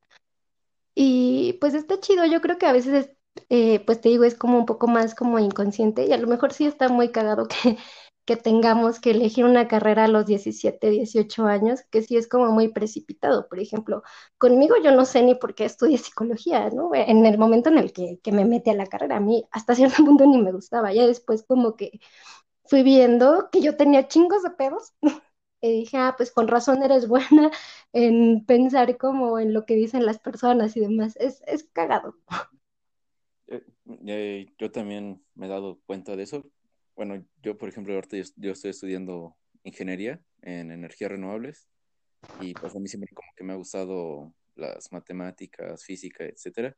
[0.94, 3.10] Y pues está chido, yo creo que a veces,
[3.48, 6.52] eh, pues te digo, es como un poco más como inconsciente y a lo mejor
[6.52, 7.78] sí está muy cagado que,
[8.24, 12.50] que tengamos que elegir una carrera a los 17 18 años, que sí es como
[12.52, 13.48] muy precipitado.
[13.48, 14.02] Por ejemplo,
[14.38, 16.90] conmigo yo no sé ni por qué estudié psicología, ¿no?
[16.94, 19.74] En el momento en el que, que me metí a la carrera, a mí hasta
[19.74, 22.00] cierto punto ni me gustaba, ya después como que
[22.66, 24.92] fui viendo que yo tenía chingos de pedos.
[25.60, 27.50] Y dije, ah, pues con razón eres buena
[27.94, 31.16] en pensar como en lo que dicen las personas y demás.
[31.16, 32.16] Es, es cagado.
[33.46, 33.62] Eh,
[34.06, 36.44] eh, yo también me he dado cuenta de eso.
[36.96, 41.68] Bueno, yo, por ejemplo, ahorita yo, yo estoy estudiando ingeniería en energías renovables
[42.40, 46.76] y pues a mí siempre como que me ha gustado las matemáticas, física, etcétera.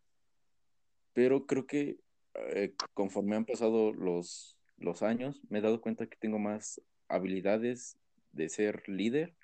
[1.12, 1.98] Pero creo que
[2.34, 7.98] eh, conforme han pasado los, los años, me he dado cuenta que tengo más habilidades
[8.32, 9.34] de ser líder,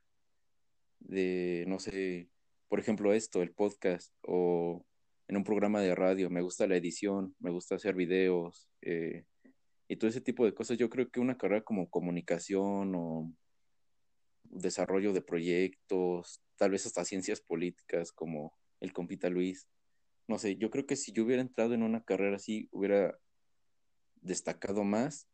[1.01, 2.29] de, no sé,
[2.69, 4.85] por ejemplo, esto, el podcast o
[5.29, 6.31] en un programa de radio.
[6.31, 9.25] Me gusta la edición, me gusta hacer videos eh,
[9.93, 10.79] y todo ese tipo de cosas.
[10.79, 13.31] Yo creo que una carrera como comunicación o
[14.45, 19.69] desarrollo de proyectos, tal vez hasta ciencias políticas como el compita Luis.
[20.29, 23.19] No sé, yo creo que si yo hubiera entrado en una carrera así, hubiera
[24.23, 25.29] destacado más,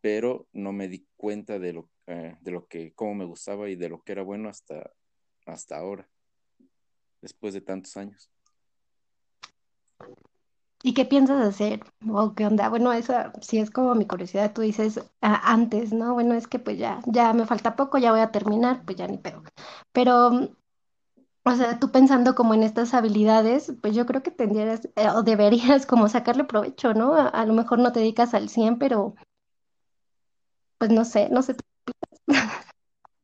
[0.00, 3.76] pero no me di cuenta de lo, eh, de lo que, cómo me gustaba y
[3.76, 4.94] de lo que era bueno hasta,
[5.44, 6.08] hasta ahora,
[7.20, 8.30] después de tantos años.
[10.82, 11.80] ¿Y qué piensas hacer?
[12.08, 12.68] ¿O qué onda?
[12.68, 14.52] Bueno, esa sí es como mi curiosidad.
[14.52, 16.14] Tú dices ah, antes, ¿no?
[16.14, 19.08] Bueno, es que pues ya, ya me falta poco, ya voy a terminar, pues ya
[19.08, 19.42] ni pedo.
[19.92, 20.48] Pero, mm,
[21.44, 25.22] o sea, tú pensando como en estas habilidades, pues yo creo que tendrías eh, o
[25.22, 27.14] deberías como sacarle provecho, ¿no?
[27.14, 29.14] A, a lo mejor no te dedicas al 100 pero
[30.78, 31.56] pues no sé, no sé.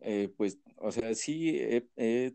[0.07, 2.35] Eh, pues, o sea, sí he, he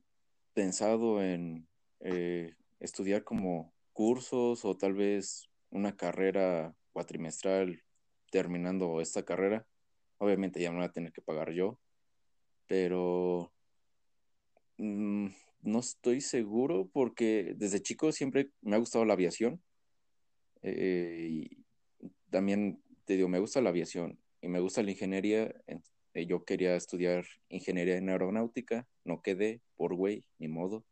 [0.56, 1.68] pensado en
[2.00, 7.84] eh, estudiar como cursos o tal vez una carrera cuatrimestral
[8.32, 9.68] terminando esta carrera.
[10.20, 11.78] Obviamente ya me voy a tener que pagar yo,
[12.66, 13.52] pero
[14.78, 15.28] mm,
[15.64, 19.62] no estoy seguro porque desde chico siempre me ha gustado la aviación.
[20.62, 21.66] eh, y
[22.30, 25.54] también te digo, me gusta la aviación y me gusta la ingeniería.
[25.68, 25.84] en-
[26.14, 30.86] eh, yo quería estudiar ingeniería en aeronáutica, no quedé por güey, ni modo.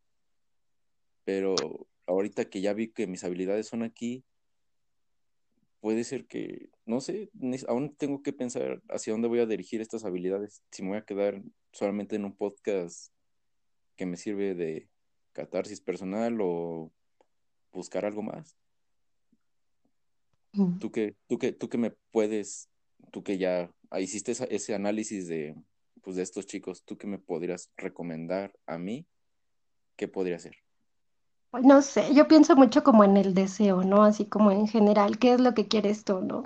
[1.23, 4.23] Pero ahorita que ya vi que mis habilidades son aquí,
[5.79, 7.29] puede ser que, no sé,
[7.67, 10.63] aún tengo que pensar hacia dónde voy a dirigir estas habilidades.
[10.71, 13.13] Si me voy a quedar solamente en un podcast
[13.95, 14.89] que me sirve de
[15.33, 16.91] catarsis personal o
[17.71, 18.57] buscar algo más.
[20.53, 20.79] Mm.
[20.79, 22.69] Tú que, tú que, tú que me puedes,
[23.11, 25.55] tú que ya hiciste esa- ese análisis de,
[26.01, 29.05] pues, de estos chicos, tú que me podrías recomendar a mí,
[29.95, 30.57] ¿qué podría hacer?
[31.51, 34.03] Pues no sé, yo pienso mucho como en el deseo, ¿no?
[34.03, 36.43] Así como en general, ¿qué es lo que quieres tú, ¿no?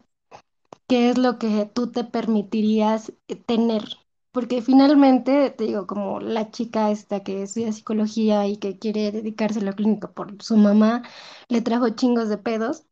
[0.87, 3.83] ¿Qué es lo que tú te permitirías eh, tener?
[4.31, 9.59] Porque finalmente, te digo, como la chica esta que estudia psicología y que quiere dedicarse
[9.59, 11.03] a la clínica por su mamá,
[11.49, 12.85] le trajo chingos de pedos.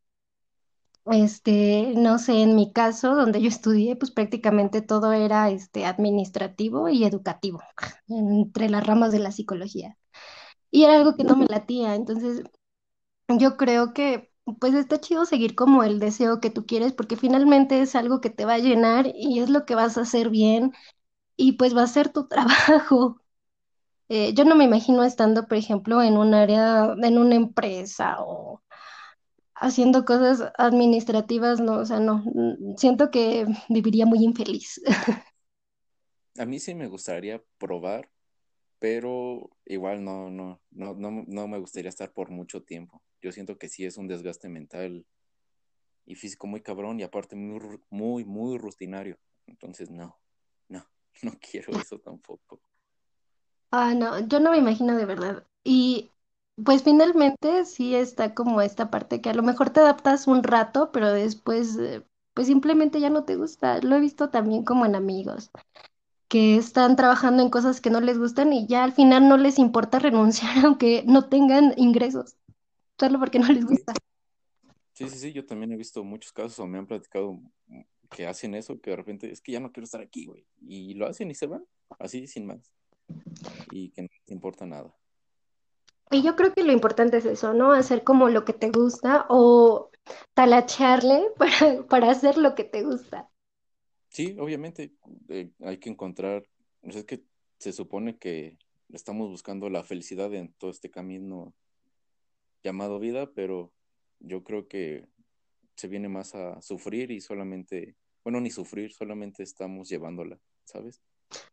[1.05, 6.87] Este, no sé, en mi caso, donde yo estudié, pues prácticamente todo era este administrativo
[6.89, 7.61] y educativo,
[8.07, 9.97] entre las ramas de la psicología.
[10.71, 12.43] Y era algo que no me latía, entonces
[13.29, 17.81] yo creo que pues está chido seguir como el deseo que tú quieres, porque finalmente
[17.81, 20.73] es algo que te va a llenar y es lo que vas a hacer bien
[21.37, 23.21] y pues va a ser tu trabajo.
[24.09, 28.61] Eh, yo no me imagino estando, por ejemplo, en un área, en una empresa o
[29.55, 34.81] haciendo cosas administrativas, no, o sea, no, mm, siento que viviría muy infeliz.
[36.39, 38.09] A mí sí me gustaría probar,
[38.79, 43.01] pero igual no, no, no, no, no me gustaría estar por mucho tiempo.
[43.21, 45.05] Yo siento que sí es un desgaste mental
[46.05, 49.17] y físico muy cabrón y aparte muy, muy, muy rutinario.
[49.45, 50.17] Entonces, no,
[50.69, 50.85] no,
[51.21, 52.61] no quiero eso tampoco.
[53.71, 55.45] Ah, no, yo no me imagino de verdad.
[55.63, 56.09] Y
[56.63, 60.91] pues finalmente sí está como esta parte que a lo mejor te adaptas un rato,
[60.91, 63.79] pero después eh, pues simplemente ya no te gusta.
[63.81, 65.51] Lo he visto también como en amigos,
[66.29, 69.59] que están trabajando en cosas que no les gustan y ya al final no les
[69.59, 72.37] importa renunciar aunque no tengan ingresos,
[72.97, 73.93] solo porque no les gusta.
[74.93, 77.39] Sí, sí, sí, yo también he visto muchos casos o me han platicado
[78.09, 80.45] que hacen eso, que de repente es que ya no quiero estar aquí, güey.
[80.61, 81.65] Y lo hacen y se van,
[81.99, 82.71] así, sin más.
[83.71, 84.93] Y que no les importa nada.
[86.11, 87.71] Y yo creo que lo importante es eso, ¿no?
[87.71, 89.89] Hacer como lo que te gusta o
[90.33, 93.29] talachearle para, para hacer lo que te gusta.
[94.09, 94.91] Sí, obviamente
[95.29, 96.43] eh, hay que encontrar,
[96.81, 97.23] pues es que
[97.59, 98.57] se supone que
[98.89, 101.53] estamos buscando la felicidad en todo este camino
[102.63, 103.71] llamado vida, pero
[104.19, 105.07] yo creo que
[105.75, 111.01] se viene más a sufrir y solamente, bueno, ni sufrir, solamente estamos llevándola, ¿sabes?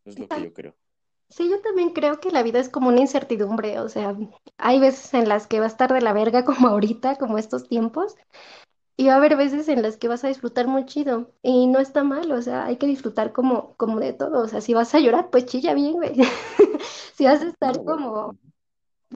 [0.04, 0.74] Es lo que yo creo.
[1.28, 4.16] Sí, yo también creo que la vida es como una incertidumbre, o sea,
[4.58, 7.68] hay veces en las que va a estar de la verga como ahorita, como estos
[7.68, 8.16] tiempos,
[8.96, 11.78] y va a haber veces en las que vas a disfrutar muy chido, y no
[11.80, 14.94] está mal, o sea, hay que disfrutar como, como de todo, o sea, si vas
[14.94, 16.14] a llorar, pues chilla bien, güey.
[17.16, 18.36] Si vas a estar como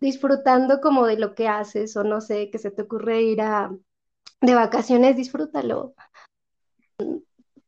[0.01, 3.77] disfrutando como de lo que haces, o no sé, que se te ocurre ir a
[4.41, 5.95] de vacaciones, disfrútalo.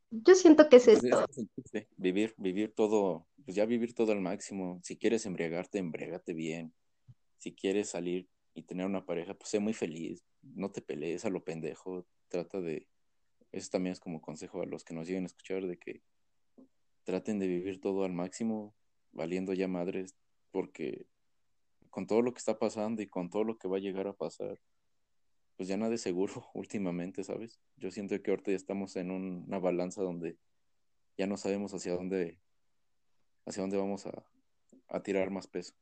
[0.09, 1.25] Yo siento que es Pues esto.
[1.73, 4.79] es Vivir, vivir todo, pues ya vivir todo al máximo.
[4.83, 6.73] Si quieres embriagarte, embriagate bien.
[7.37, 10.23] Si quieres salir y tener una pareja, pues sé muy feliz.
[10.41, 12.05] No te pelees a lo pendejo.
[12.29, 12.87] Trata de,
[13.51, 16.03] eso también es como consejo a los que nos siguen a escuchar, de que
[17.03, 18.75] traten de vivir todo al máximo,
[19.11, 20.15] valiendo ya madres,
[20.51, 21.07] porque
[21.89, 24.13] con todo lo que está pasando y con todo lo que va a llegar a
[24.13, 24.59] pasar,
[25.57, 27.59] pues ya nada es seguro últimamente, ¿sabes?
[27.77, 30.37] Yo siento que ahorita ya estamos en un- una balanza donde
[31.17, 32.39] ya no sabemos hacia dónde,
[33.45, 34.25] hacia dónde vamos a,
[34.89, 35.73] a tirar más peso.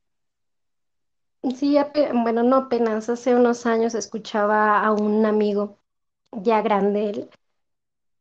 [1.55, 1.75] Sí,
[2.23, 5.79] bueno, no apenas, hace unos años escuchaba a un amigo
[6.31, 7.29] ya grande él,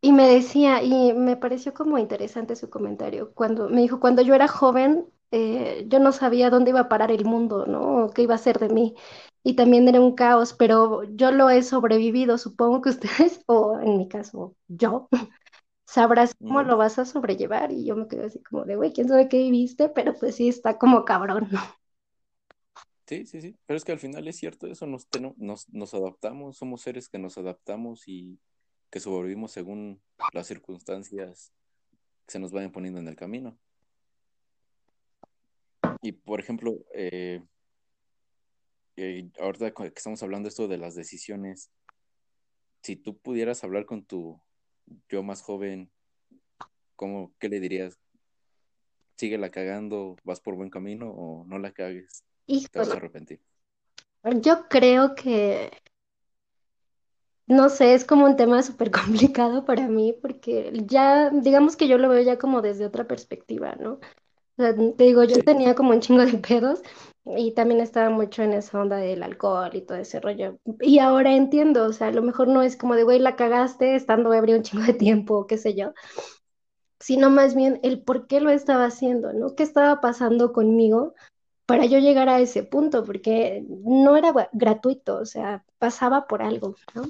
[0.02, 4.34] y me decía, y me pareció como interesante su comentario, cuando me dijo, cuando yo
[4.34, 8.06] era joven, eh, yo no sabía dónde iba a parar el mundo, ¿no?
[8.06, 8.94] O qué iba a ser de mí.
[9.44, 13.98] Y también era un caos, pero yo lo he sobrevivido, supongo que ustedes, o en
[13.98, 15.08] mi caso, yo,
[15.86, 16.68] sabrás cómo Ujú.
[16.68, 17.72] lo vas a sobrellevar.
[17.72, 20.48] Y yo me quedé así como de, güey, quién sabe qué viviste, pero pues sí,
[20.50, 21.60] está como cabrón, ¿no?
[23.10, 26.56] Sí, sí, sí, pero es que al final es cierto eso, nos, nos, nos adaptamos,
[26.56, 28.38] somos seres que nos adaptamos y
[28.88, 30.00] que sobrevivimos según
[30.32, 31.52] las circunstancias
[32.24, 33.58] que se nos vayan poniendo en el camino.
[36.02, 37.42] Y por ejemplo, eh,
[38.94, 41.72] eh, ahorita que estamos hablando esto de las decisiones,
[42.84, 44.40] si tú pudieras hablar con tu
[45.08, 45.90] yo más joven,
[46.94, 47.98] ¿cómo, qué le dirías?
[49.16, 52.22] ¿Síguela cagando, vas por buen camino o no la cagues?
[52.70, 53.40] Te vas a Híjole, arrepentir.
[54.42, 55.70] yo creo que,
[57.46, 61.98] no sé, es como un tema súper complicado para mí, porque ya, digamos que yo
[61.98, 63.94] lo veo ya como desde otra perspectiva, ¿no?
[64.58, 65.42] O sea, te digo, yo Sí.
[65.42, 66.82] tenía como un chingo de pedos
[67.24, 70.58] y también estaba mucho en esa onda del alcohol y todo ese rollo.
[70.80, 73.94] Y ahora entiendo, o sea, a lo mejor no es como de, güey, la cagaste
[73.94, 75.92] estando ebrio un chingo de tiempo, qué sé yo,
[77.00, 79.54] sino más bien el por qué lo estaba haciendo, ¿no?
[79.54, 81.14] ¿Qué estaba pasando conmigo
[81.70, 83.04] para yo llegar a ese punto?
[83.04, 87.04] Porque no era gratuito, o sea, pasaba por algo, ¿no?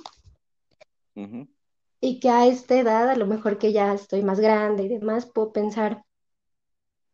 [2.03, 5.25] Y que a esta edad, a lo mejor que ya estoy más grande y demás,
[5.25, 6.05] puedo pensar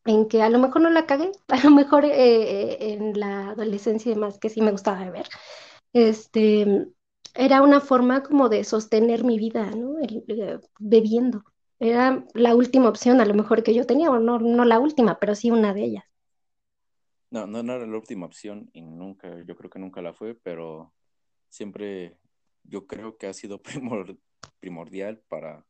[0.06, 3.50] en que a lo mejor no la cagué, a lo mejor eh, eh, en la
[3.50, 5.28] adolescencia y demás, que sí me gustaba beber,
[5.92, 6.88] este,
[7.34, 9.98] era una forma como de sostener mi vida, ¿no?
[10.00, 11.44] El, eh, bebiendo.
[11.78, 15.20] Era la última opción, a lo mejor que yo tenía, o no, no la última,
[15.20, 16.05] pero sí una de ellas.
[17.30, 20.34] No, no, no era la última opción y nunca, yo creo que nunca la fue,
[20.34, 20.94] pero
[21.48, 22.18] siempre
[22.64, 24.18] yo creo que ha sido primor-
[24.60, 25.66] primordial para,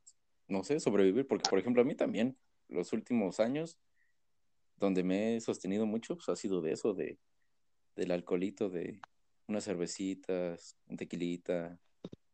[0.47, 2.37] no sé, sobrevivir, porque por ejemplo a mí también,
[2.69, 3.77] los últimos años,
[4.77, 7.17] donde me he sostenido mucho, pues ha sido de eso, de,
[7.95, 9.01] del alcoholito, de
[9.47, 11.79] unas cervecitas, un tequilita.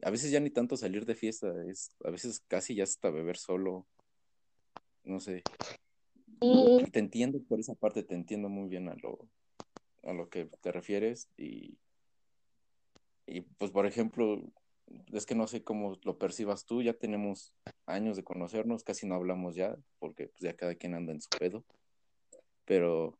[0.03, 3.37] A veces ya ni tanto salir de fiesta, es, a veces casi ya hasta beber
[3.37, 3.87] solo,
[5.03, 5.43] no sé.
[6.41, 9.27] Y, te entiendo por esa parte, te entiendo muy bien a lo,
[10.03, 11.77] a lo que te refieres y,
[13.25, 14.41] y pues por ejemplo,
[15.11, 17.53] es que no sé cómo lo percibas tú, ya tenemos
[17.85, 21.29] años de conocernos, casi no hablamos ya, porque pues ya cada quien anda en su
[21.37, 21.63] pedo,
[22.65, 23.17] pero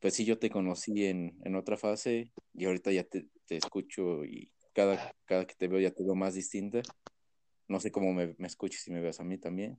[0.00, 4.24] pues sí yo te conocí en, en otra fase y ahorita ya te, te escucho
[4.24, 6.82] y cada, cada que te veo ya te veo más distinta
[7.68, 9.78] no sé cómo me, me escuches y me veas a mí también.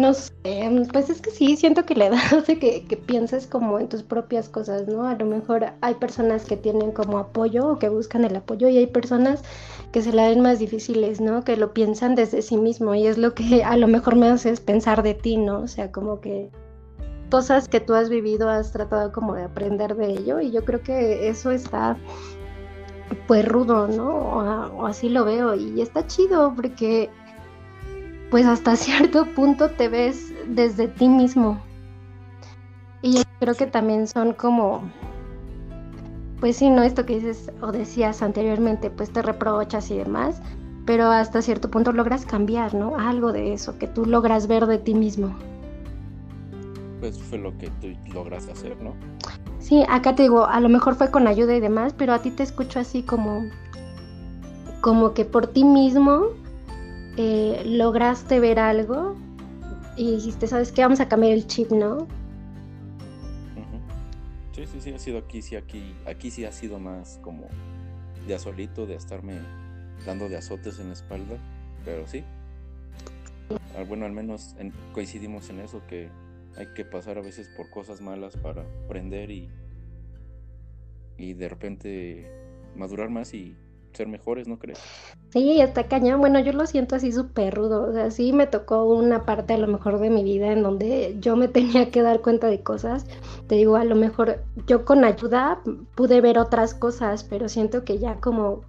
[0.00, 0.32] No sé,
[0.92, 4.48] pues es que sí, siento que la edad hace que, pienses como en tus propias
[4.48, 5.06] cosas, ¿no?
[5.06, 8.78] A lo mejor hay personas que tienen como apoyo o que buscan el apoyo y
[8.78, 9.42] hay personas
[9.92, 11.44] que se la ven más difíciles, ¿no?
[11.44, 14.60] Que lo piensan desde sí mismo y es lo que a lo mejor me haces
[14.60, 15.60] pensar de ti, ¿no?
[15.60, 16.48] O sea, como que
[17.30, 20.82] cosas que tú has vivido has tratado como de aprender de ello y yo creo
[20.82, 21.98] que eso está
[23.26, 24.08] pues rudo, ¿no?
[24.78, 27.10] O así lo veo y está chido porque
[28.30, 31.60] pues hasta cierto punto te ves desde ti mismo.
[33.02, 34.82] Y creo que también son como,
[36.38, 40.42] pues sí, no esto que dices o decías anteriormente, pues te reprochas y demás,
[40.84, 42.96] pero hasta cierto punto logras cambiar, ¿no?
[42.96, 45.34] Algo de eso, que tú logras ver de ti mismo.
[47.00, 48.94] Pues fue lo que tú logras hacer, ¿no?
[49.58, 52.30] Sí, acá te digo, a lo mejor fue con ayuda y demás, pero a ti
[52.30, 53.44] te escucho así como,
[54.82, 56.26] como que por ti mismo
[57.20, 59.14] eh, lograste ver algo
[59.94, 60.80] y dijiste, ¿sabes qué?
[60.80, 62.08] Vamos a cambiar el chip, ¿no?
[64.52, 67.46] Sí, sí, sí, ha sido aquí, sí, aquí, aquí sí ha sido más como
[68.26, 69.34] de solito, de estarme
[70.06, 71.36] dando de azotes en la espalda,
[71.84, 72.24] pero sí.
[73.76, 74.56] Ah, bueno, al menos
[74.94, 76.08] coincidimos en eso, que
[76.56, 79.50] hay que pasar a veces por cosas malas para aprender y,
[81.18, 82.30] y de repente
[82.76, 83.56] madurar más y
[83.92, 84.78] ser mejores, ¿no crees?
[85.30, 86.20] Sí, está cañón.
[86.20, 87.88] Bueno, yo lo siento así súper rudo.
[87.88, 91.16] O sea, sí me tocó una parte a lo mejor de mi vida en donde
[91.20, 93.06] yo me tenía que dar cuenta de cosas.
[93.46, 95.60] Te digo, a lo mejor yo con ayuda
[95.94, 98.62] pude ver otras cosas, pero siento que ya como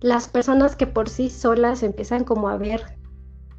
[0.00, 2.82] las personas que por sí solas empiezan como a ver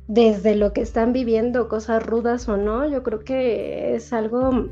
[0.08, 4.70] desde lo que están viviendo, cosas rudas o no, yo creo que es algo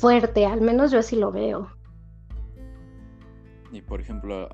[0.00, 1.77] fuerte, al menos yo así lo veo.
[3.72, 4.48] Y por ejemplo,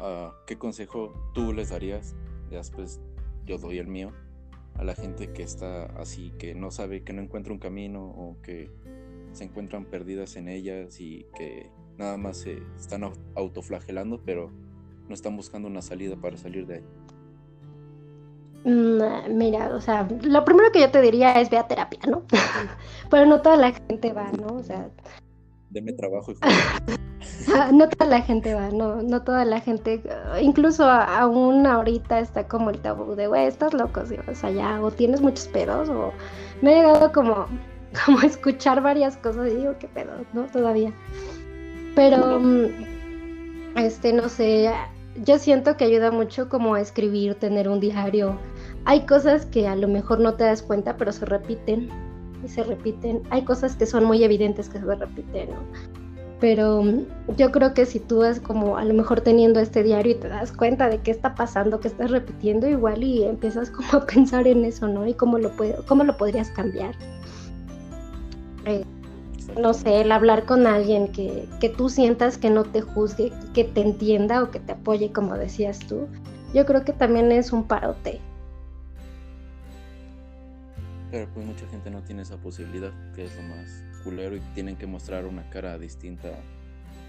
[0.47, 2.15] ¿qué consejo tú les darías?
[2.51, 3.01] Ya después
[3.45, 4.13] yo doy el mío
[4.77, 8.37] a la gente que está así, que no sabe, que no encuentra un camino o
[8.43, 8.71] que
[9.33, 13.05] se encuentran perdidas en ellas y que nada más se están
[13.35, 14.51] autoflagelando, pero
[15.09, 16.85] no están buscando una salida para salir de ahí.
[18.65, 22.25] Mm, mira, o sea, lo primero que yo te diría es ve a terapia, ¿no?
[23.11, 24.55] pero no toda la gente va, ¿no?
[24.55, 24.91] O sea,
[25.71, 26.37] deme trabajo y
[27.73, 30.03] no toda la gente va, no, no toda la gente,
[30.41, 34.03] incluso aún ahorita está como el tabú de, güey, estás loco,
[34.83, 36.13] o tienes muchos pedos, o
[36.63, 37.47] me he llegado como,
[38.05, 40.45] como escuchar varias cosas y digo, qué pedo, ¿no?
[40.47, 40.93] Todavía.
[41.95, 44.73] Pero, mm, este, no sé,
[45.25, 48.39] yo siento que ayuda mucho como a escribir, tener un diario.
[48.85, 51.89] Hay cosas que a lo mejor no te das cuenta, pero se repiten
[52.45, 53.23] y se repiten.
[53.31, 56.04] Hay cosas que son muy evidentes que se repiten, ¿no?
[56.45, 56.85] Pero
[57.39, 60.29] yo creo que si tú vas como a lo mejor teniendo este diario y te
[60.29, 64.47] das cuenta de qué está pasando, que estás repitiendo igual y empiezas como a pensar
[64.47, 65.07] en eso, ¿no?
[65.07, 66.95] Y cómo lo, puedo, cómo lo podrías cambiar.
[68.67, 68.85] Eh,
[69.59, 73.65] no sé, el hablar con alguien que, que tú sientas que no te juzgue, que
[73.65, 76.09] te entienda o que te apoye, como decías tú,
[76.53, 78.21] yo creo que también es un parote.
[81.15, 84.75] Pero pues mucha gente no tiene esa posibilidad, que es lo más culero y tienen
[84.75, 86.29] que mostrar una cara distinta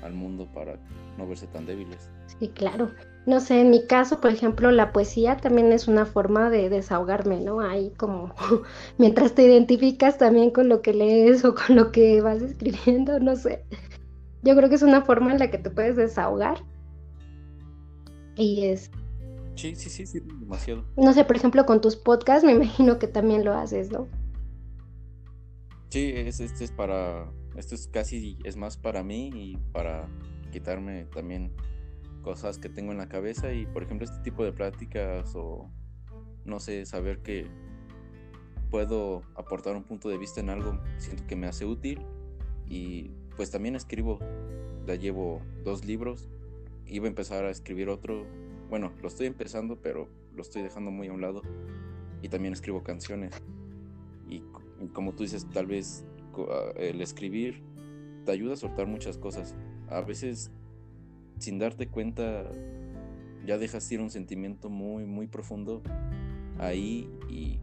[0.04, 0.78] al mundo para
[1.18, 2.12] no verse tan débiles.
[2.40, 2.92] Sí, claro.
[3.26, 7.42] No sé, en mi caso, por ejemplo, la poesía también es una forma de desahogarme,
[7.42, 7.62] ¿no?
[7.62, 8.32] Ahí como
[9.00, 13.36] mientras te identificas también con lo que lees o con lo que vas escribiendo, no
[13.36, 13.64] sé.
[14.44, 16.60] Yo creo que es una forma en la que te puedes desahogar.
[18.36, 18.92] Y es
[19.56, 20.86] Sí, sí, sí, sí, demasiado.
[20.98, 24.08] No sé, por ejemplo, con tus podcasts me imagino que también lo haces, ¿no?
[25.90, 30.10] Sí, es, este es para, esto es casi, es más para mí y para
[30.52, 31.56] quitarme también
[32.22, 35.72] cosas que tengo en la cabeza y, por ejemplo, este tipo de pláticas o,
[36.44, 37.48] no sé, saber que
[38.72, 42.06] puedo aportar un punto de vista en algo, siento que me hace útil
[42.68, 44.20] y pues también escribo,
[44.86, 46.28] ya llevo dos libros,
[46.88, 48.26] iba a empezar a escribir otro
[48.70, 51.42] bueno, lo estoy empezando, pero lo estoy dejando muy a un lado.
[52.22, 53.42] Y también escribo canciones.
[54.30, 54.42] Y,
[54.94, 56.06] como tú dices, tal vez
[56.50, 57.62] ah, el escribir
[58.26, 59.56] te ayuda a soltar muchas cosas.
[59.90, 60.52] A veces,
[61.38, 62.52] sin darte cuenta,
[63.46, 65.82] ya dejas ir un sentimiento muy, muy profundo
[66.58, 67.60] ahí y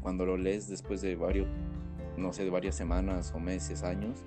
[0.00, 1.48] cuando lo lees después de varios,
[2.16, 4.20] no sé, de varias semanas o meses, años,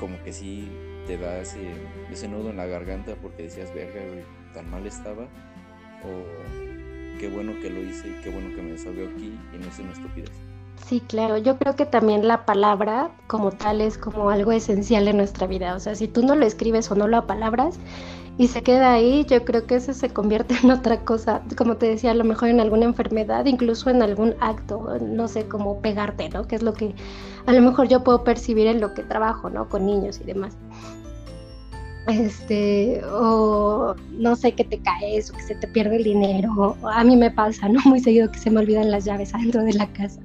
[0.00, 0.68] como que sí
[1.06, 1.72] te da ese,
[2.10, 4.00] ese nudo en la garganta porque decías, verga,
[4.52, 9.08] tan mal estaba, o qué bueno que lo hice y qué bueno que me desahogué
[9.08, 10.30] aquí y no hice una estupidez.
[10.86, 11.38] Sí, claro.
[11.38, 15.74] Yo creo que también la palabra como tal es como algo esencial en nuestra vida.
[15.74, 17.78] O sea, si tú no lo escribes o no lo apalabras
[18.38, 21.42] y se queda ahí, yo creo que eso se convierte en otra cosa.
[21.56, 25.46] Como te decía, a lo mejor en alguna enfermedad, incluso en algún acto, no sé,
[25.46, 26.46] como pegarte, ¿no?
[26.46, 26.94] Que es lo que
[27.46, 29.68] a lo mejor yo puedo percibir en lo que trabajo, ¿no?
[29.68, 30.56] Con niños y demás
[32.08, 36.76] este, o no sé, que te caes o que se te pierde el dinero.
[36.82, 37.80] A mí me pasa, ¿no?
[37.84, 40.20] Muy seguido que se me olvidan las llaves adentro de la casa.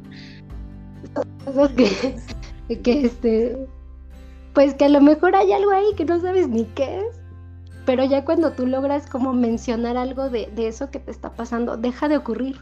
[1.46, 3.58] Cosas que, que este,
[4.54, 7.22] pues que a lo mejor hay algo ahí que no sabes ni qué es,
[7.86, 11.78] pero ya cuando tú logras como mencionar algo de, de eso que te está pasando,
[11.78, 12.58] deja de ocurrir.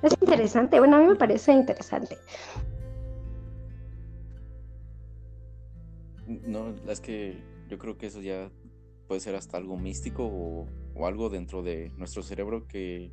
[0.00, 2.16] Es interesante, bueno, a mí me parece interesante.
[6.28, 7.38] No, es que
[7.68, 8.50] yo creo que eso ya
[9.06, 10.66] puede ser hasta algo místico o,
[11.06, 13.12] algo dentro de nuestro cerebro que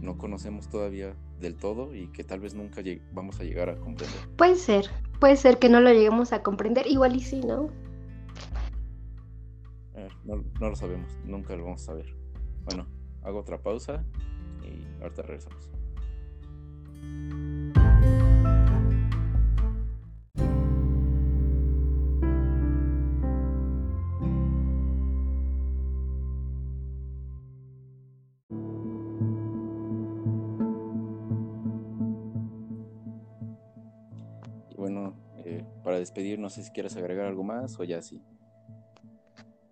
[0.00, 2.82] no conocemos todavía del todo y que tal vez nunca
[3.12, 4.18] vamos a llegar a comprender.
[4.36, 7.70] Puede ser, puede ser que no lo lleguemos a comprender, igual y sí, ¿no?
[9.94, 12.14] Eh, no, no, lo sabemos, nunca lo vamos a saber.
[12.64, 12.86] Bueno,
[13.22, 14.04] hago otra pausa
[14.62, 15.70] y ahorita regresamos.
[36.12, 38.22] Despedir, no sé si quieres agregar algo más o ya sí.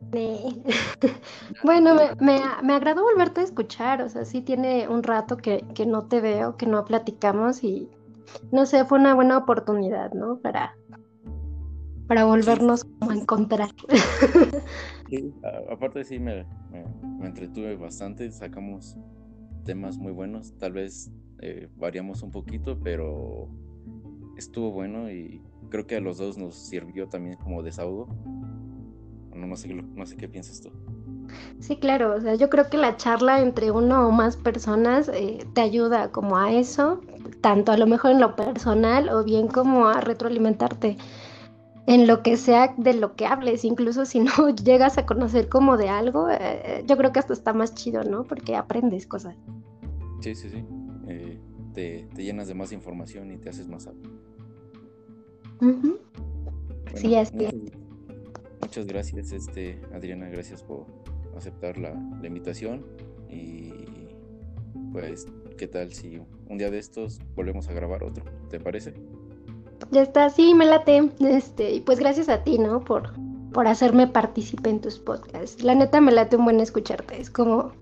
[1.62, 6.06] bueno, me, me, agradó volverte a escuchar, o sea, sí tiene un rato que, no
[6.06, 7.88] te veo, que no platicamos y
[8.50, 10.38] no sé, fue una buena oportunidad, ¿no?
[10.38, 10.74] Para,
[12.08, 13.68] para volvernos a encontrar.
[15.10, 15.34] Sí,
[15.68, 18.96] aparte sí me, me, entretuve bastante, sacamos
[19.64, 21.10] temas muy buenos, tal vez
[21.40, 23.48] eh, variamos un poquito, pero
[24.36, 28.08] estuvo bueno y creo que a los dos nos sirvió también como desahogo.
[29.34, 30.70] No, no, sé, no sé qué piensas tú.
[31.60, 35.46] Sí, claro, o sea, yo creo que la charla entre uno o más personas eh,
[35.54, 37.00] te ayuda como a eso,
[37.40, 40.96] tanto a lo mejor en lo personal o bien como a retroalimentarte
[41.86, 44.30] en lo que sea de lo que hables, incluso si no
[44.64, 48.24] llegas a conocer como de algo, eh, yo creo que hasta está más chido, ¿no?
[48.24, 49.36] Porque aprendes cosas.
[50.20, 50.64] Sí, sí, sí.
[51.08, 51.40] Eh,
[51.74, 54.19] te, te, llenas de más información y te haces más sabio
[56.94, 57.54] sí, es muchas,
[58.60, 60.86] muchas, gracias, este, Adriana, gracias por
[61.36, 61.92] aceptar la,
[62.22, 62.84] invitación
[63.28, 63.72] y
[64.92, 68.24] pues, ¿qué tal si un día de estos volvemos a grabar otro?
[68.48, 68.94] ¿Te parece?
[69.90, 71.10] Ya está, sí, me late.
[71.20, 72.80] Este, y pues gracias a ti, ¿no?
[72.80, 73.12] Por,
[73.52, 75.62] por hacerme partícipe en tus podcasts.
[75.62, 77.20] La neta me late un buen escucharte.
[77.20, 77.72] Es como,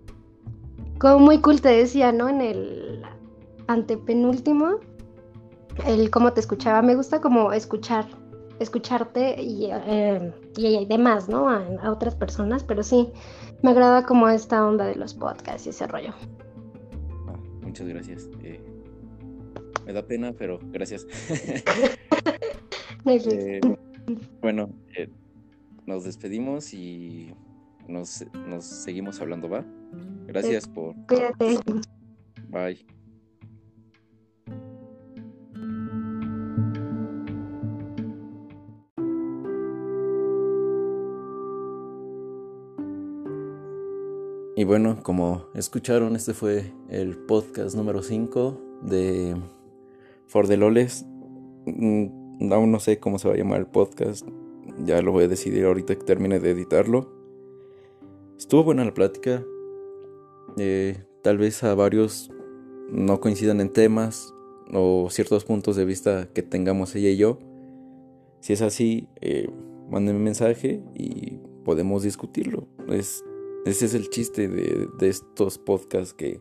[0.99, 2.29] como muy cool, te decía, ¿no?
[2.29, 3.03] En el
[3.67, 4.81] antepenúltimo,
[5.87, 6.83] el cómo te escuchaba.
[6.83, 8.07] Me gusta como escuchar,
[8.59, 11.49] escucharte y, eh, y demás, ¿no?
[11.49, 13.11] A, otras personas, pero sí,
[13.63, 16.15] me agrada como esta onda de los podcasts y ese rollo.
[17.29, 18.29] Ah, muchas gracias.
[18.43, 18.61] Eh,
[19.87, 21.07] me da pena, pero gracias.
[23.07, 23.61] Eh,
[24.43, 24.69] bueno,
[25.87, 27.33] nos despedimos y
[27.87, 29.65] nos, nos seguimos hablando, ¿va?
[30.27, 30.95] Gracias por...
[31.07, 31.59] Cuídate.
[32.51, 32.98] Bye.
[44.59, 49.37] Y bueno, como escucharon, este fue el podcast número 5 de
[50.27, 51.07] For the Loles.
[51.65, 54.27] Mm, aún no sé cómo se va a llamar el podcast.
[54.85, 57.09] Ya lo voy a decidir ahorita que termine de editarlo.
[58.37, 59.45] Estuvo buena la plática.
[60.57, 62.29] Eh, tal vez a varios
[62.91, 64.35] no coincidan en temas
[64.73, 67.39] o ciertos puntos de vista que tengamos ella y yo.
[68.41, 69.49] Si es así, eh,
[69.89, 72.67] mándenme un mensaje y podemos discutirlo.
[72.89, 73.23] Es
[73.65, 76.41] ese es el chiste de, estos podcasts que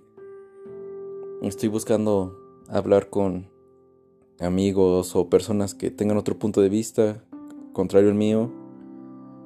[1.42, 2.38] estoy buscando
[2.70, 3.50] hablar con
[4.40, 7.24] amigos o personas que tengan otro punto de vista
[7.74, 8.52] contrario al mío.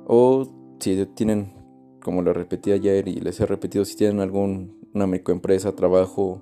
[0.05, 0.47] O
[0.80, 1.53] si tienen,
[2.01, 6.41] como lo repetí ayer y les he repetido, si tienen alguna microempresa, trabajo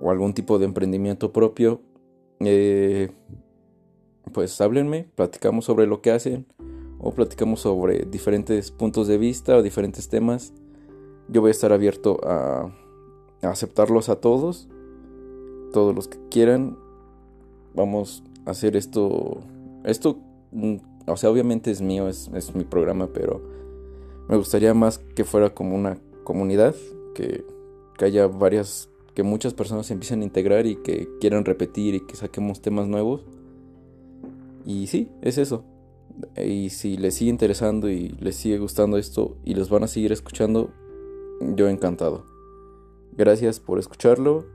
[0.00, 1.80] o algún tipo de emprendimiento propio,
[2.40, 3.10] eh,
[4.32, 6.46] pues háblenme, platicamos sobre lo que hacen
[6.98, 10.52] o platicamos sobre diferentes puntos de vista o diferentes temas.
[11.28, 12.72] Yo voy a estar abierto a,
[13.42, 14.68] aceptarlos a todos,
[15.72, 16.78] todos los que quieran.
[17.74, 19.40] Vamos a hacer esto.
[19.84, 20.18] Esto,
[20.52, 20.76] mm,
[21.06, 23.42] o sea, obviamente es mío, es, mi programa, pero
[24.28, 26.74] me gustaría más que fuera como una comunidad,
[27.14, 27.44] que,
[27.96, 32.00] que haya varias que muchas personas se empiecen a integrar y que quieran repetir y
[32.00, 33.24] que saquemos temas nuevos.
[34.66, 35.64] Y sí, es eso.
[36.36, 40.12] Y si les sigue interesando y les sigue gustando esto y los van a seguir
[40.12, 40.70] escuchando,
[41.40, 42.24] yo encantado.
[43.16, 44.46] Gracias por escucharlo.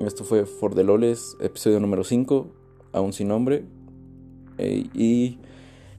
[0.00, 2.48] Esto fue For the Loles, episodio número 5,
[2.92, 3.64] aún sin nombre.
[4.58, 5.38] y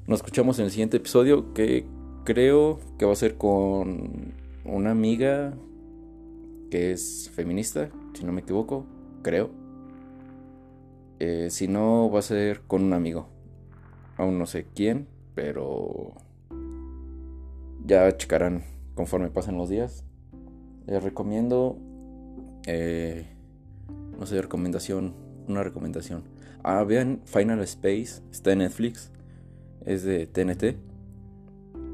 [0.07, 1.86] nos escuchamos en el siguiente episodio que
[2.24, 4.34] creo que va a ser con
[4.66, 5.53] una amiga
[6.70, 8.86] que es feminista, si no me equivoco,
[9.22, 9.49] creo.
[11.20, 13.28] Eh, si no, va a ser con un amigo.
[14.22, 16.13] Aún no sé quién, pero
[17.84, 18.61] ya checarán
[18.93, 20.05] conforme pasen los días.
[20.86, 21.80] Les recomiendo,
[22.67, 23.26] eh,
[24.19, 25.15] no sé, recomendación,
[25.47, 26.26] una recomendación.
[26.63, 29.11] Ah, vean Final Space, está en Netflix,
[29.88, 30.78] es de TNT.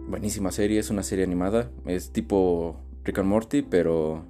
[0.09, 2.75] Buenísima serie, es una serie animada, es tipo
[3.05, 4.25] Rick and Morty, pero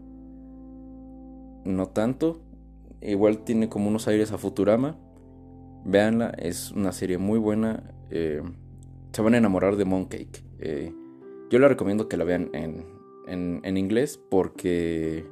[1.66, 2.44] no tanto.
[3.02, 5.00] Igual tiene como unos aires a Futurama.
[5.86, 7.84] Veanla, es una serie muy buena.
[8.10, 8.42] Eh,
[9.12, 10.44] se van a enamorar de Mooncake.
[10.60, 10.94] Eh,
[11.50, 12.86] yo la recomiendo que la vean en,
[13.28, 15.26] en, inglés porque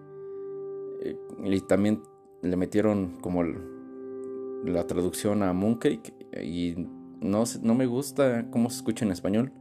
[1.02, 2.02] eh, y también
[2.42, 6.76] le metieron como la traducción a Mooncake y
[7.20, 9.52] no, no me gusta cómo se escucha en español,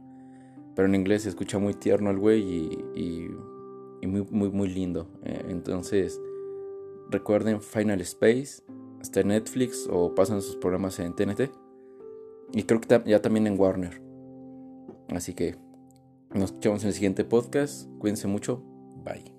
[0.75, 3.29] pero en inglés se escucha muy tierno el güey y,
[4.01, 5.09] y, muy, muy, muy lindo.
[5.23, 6.21] entonces
[7.09, 8.63] Recuerden Final Space,
[9.05, 11.51] está en Netflix o pasan sus programas en TNT.
[12.53, 14.01] Y creo que ya también en Warner.
[15.09, 15.55] Así que
[16.33, 17.89] nos escuchamos en el siguiente podcast.
[17.99, 18.63] Cuídense mucho.
[19.03, 19.34] Bye.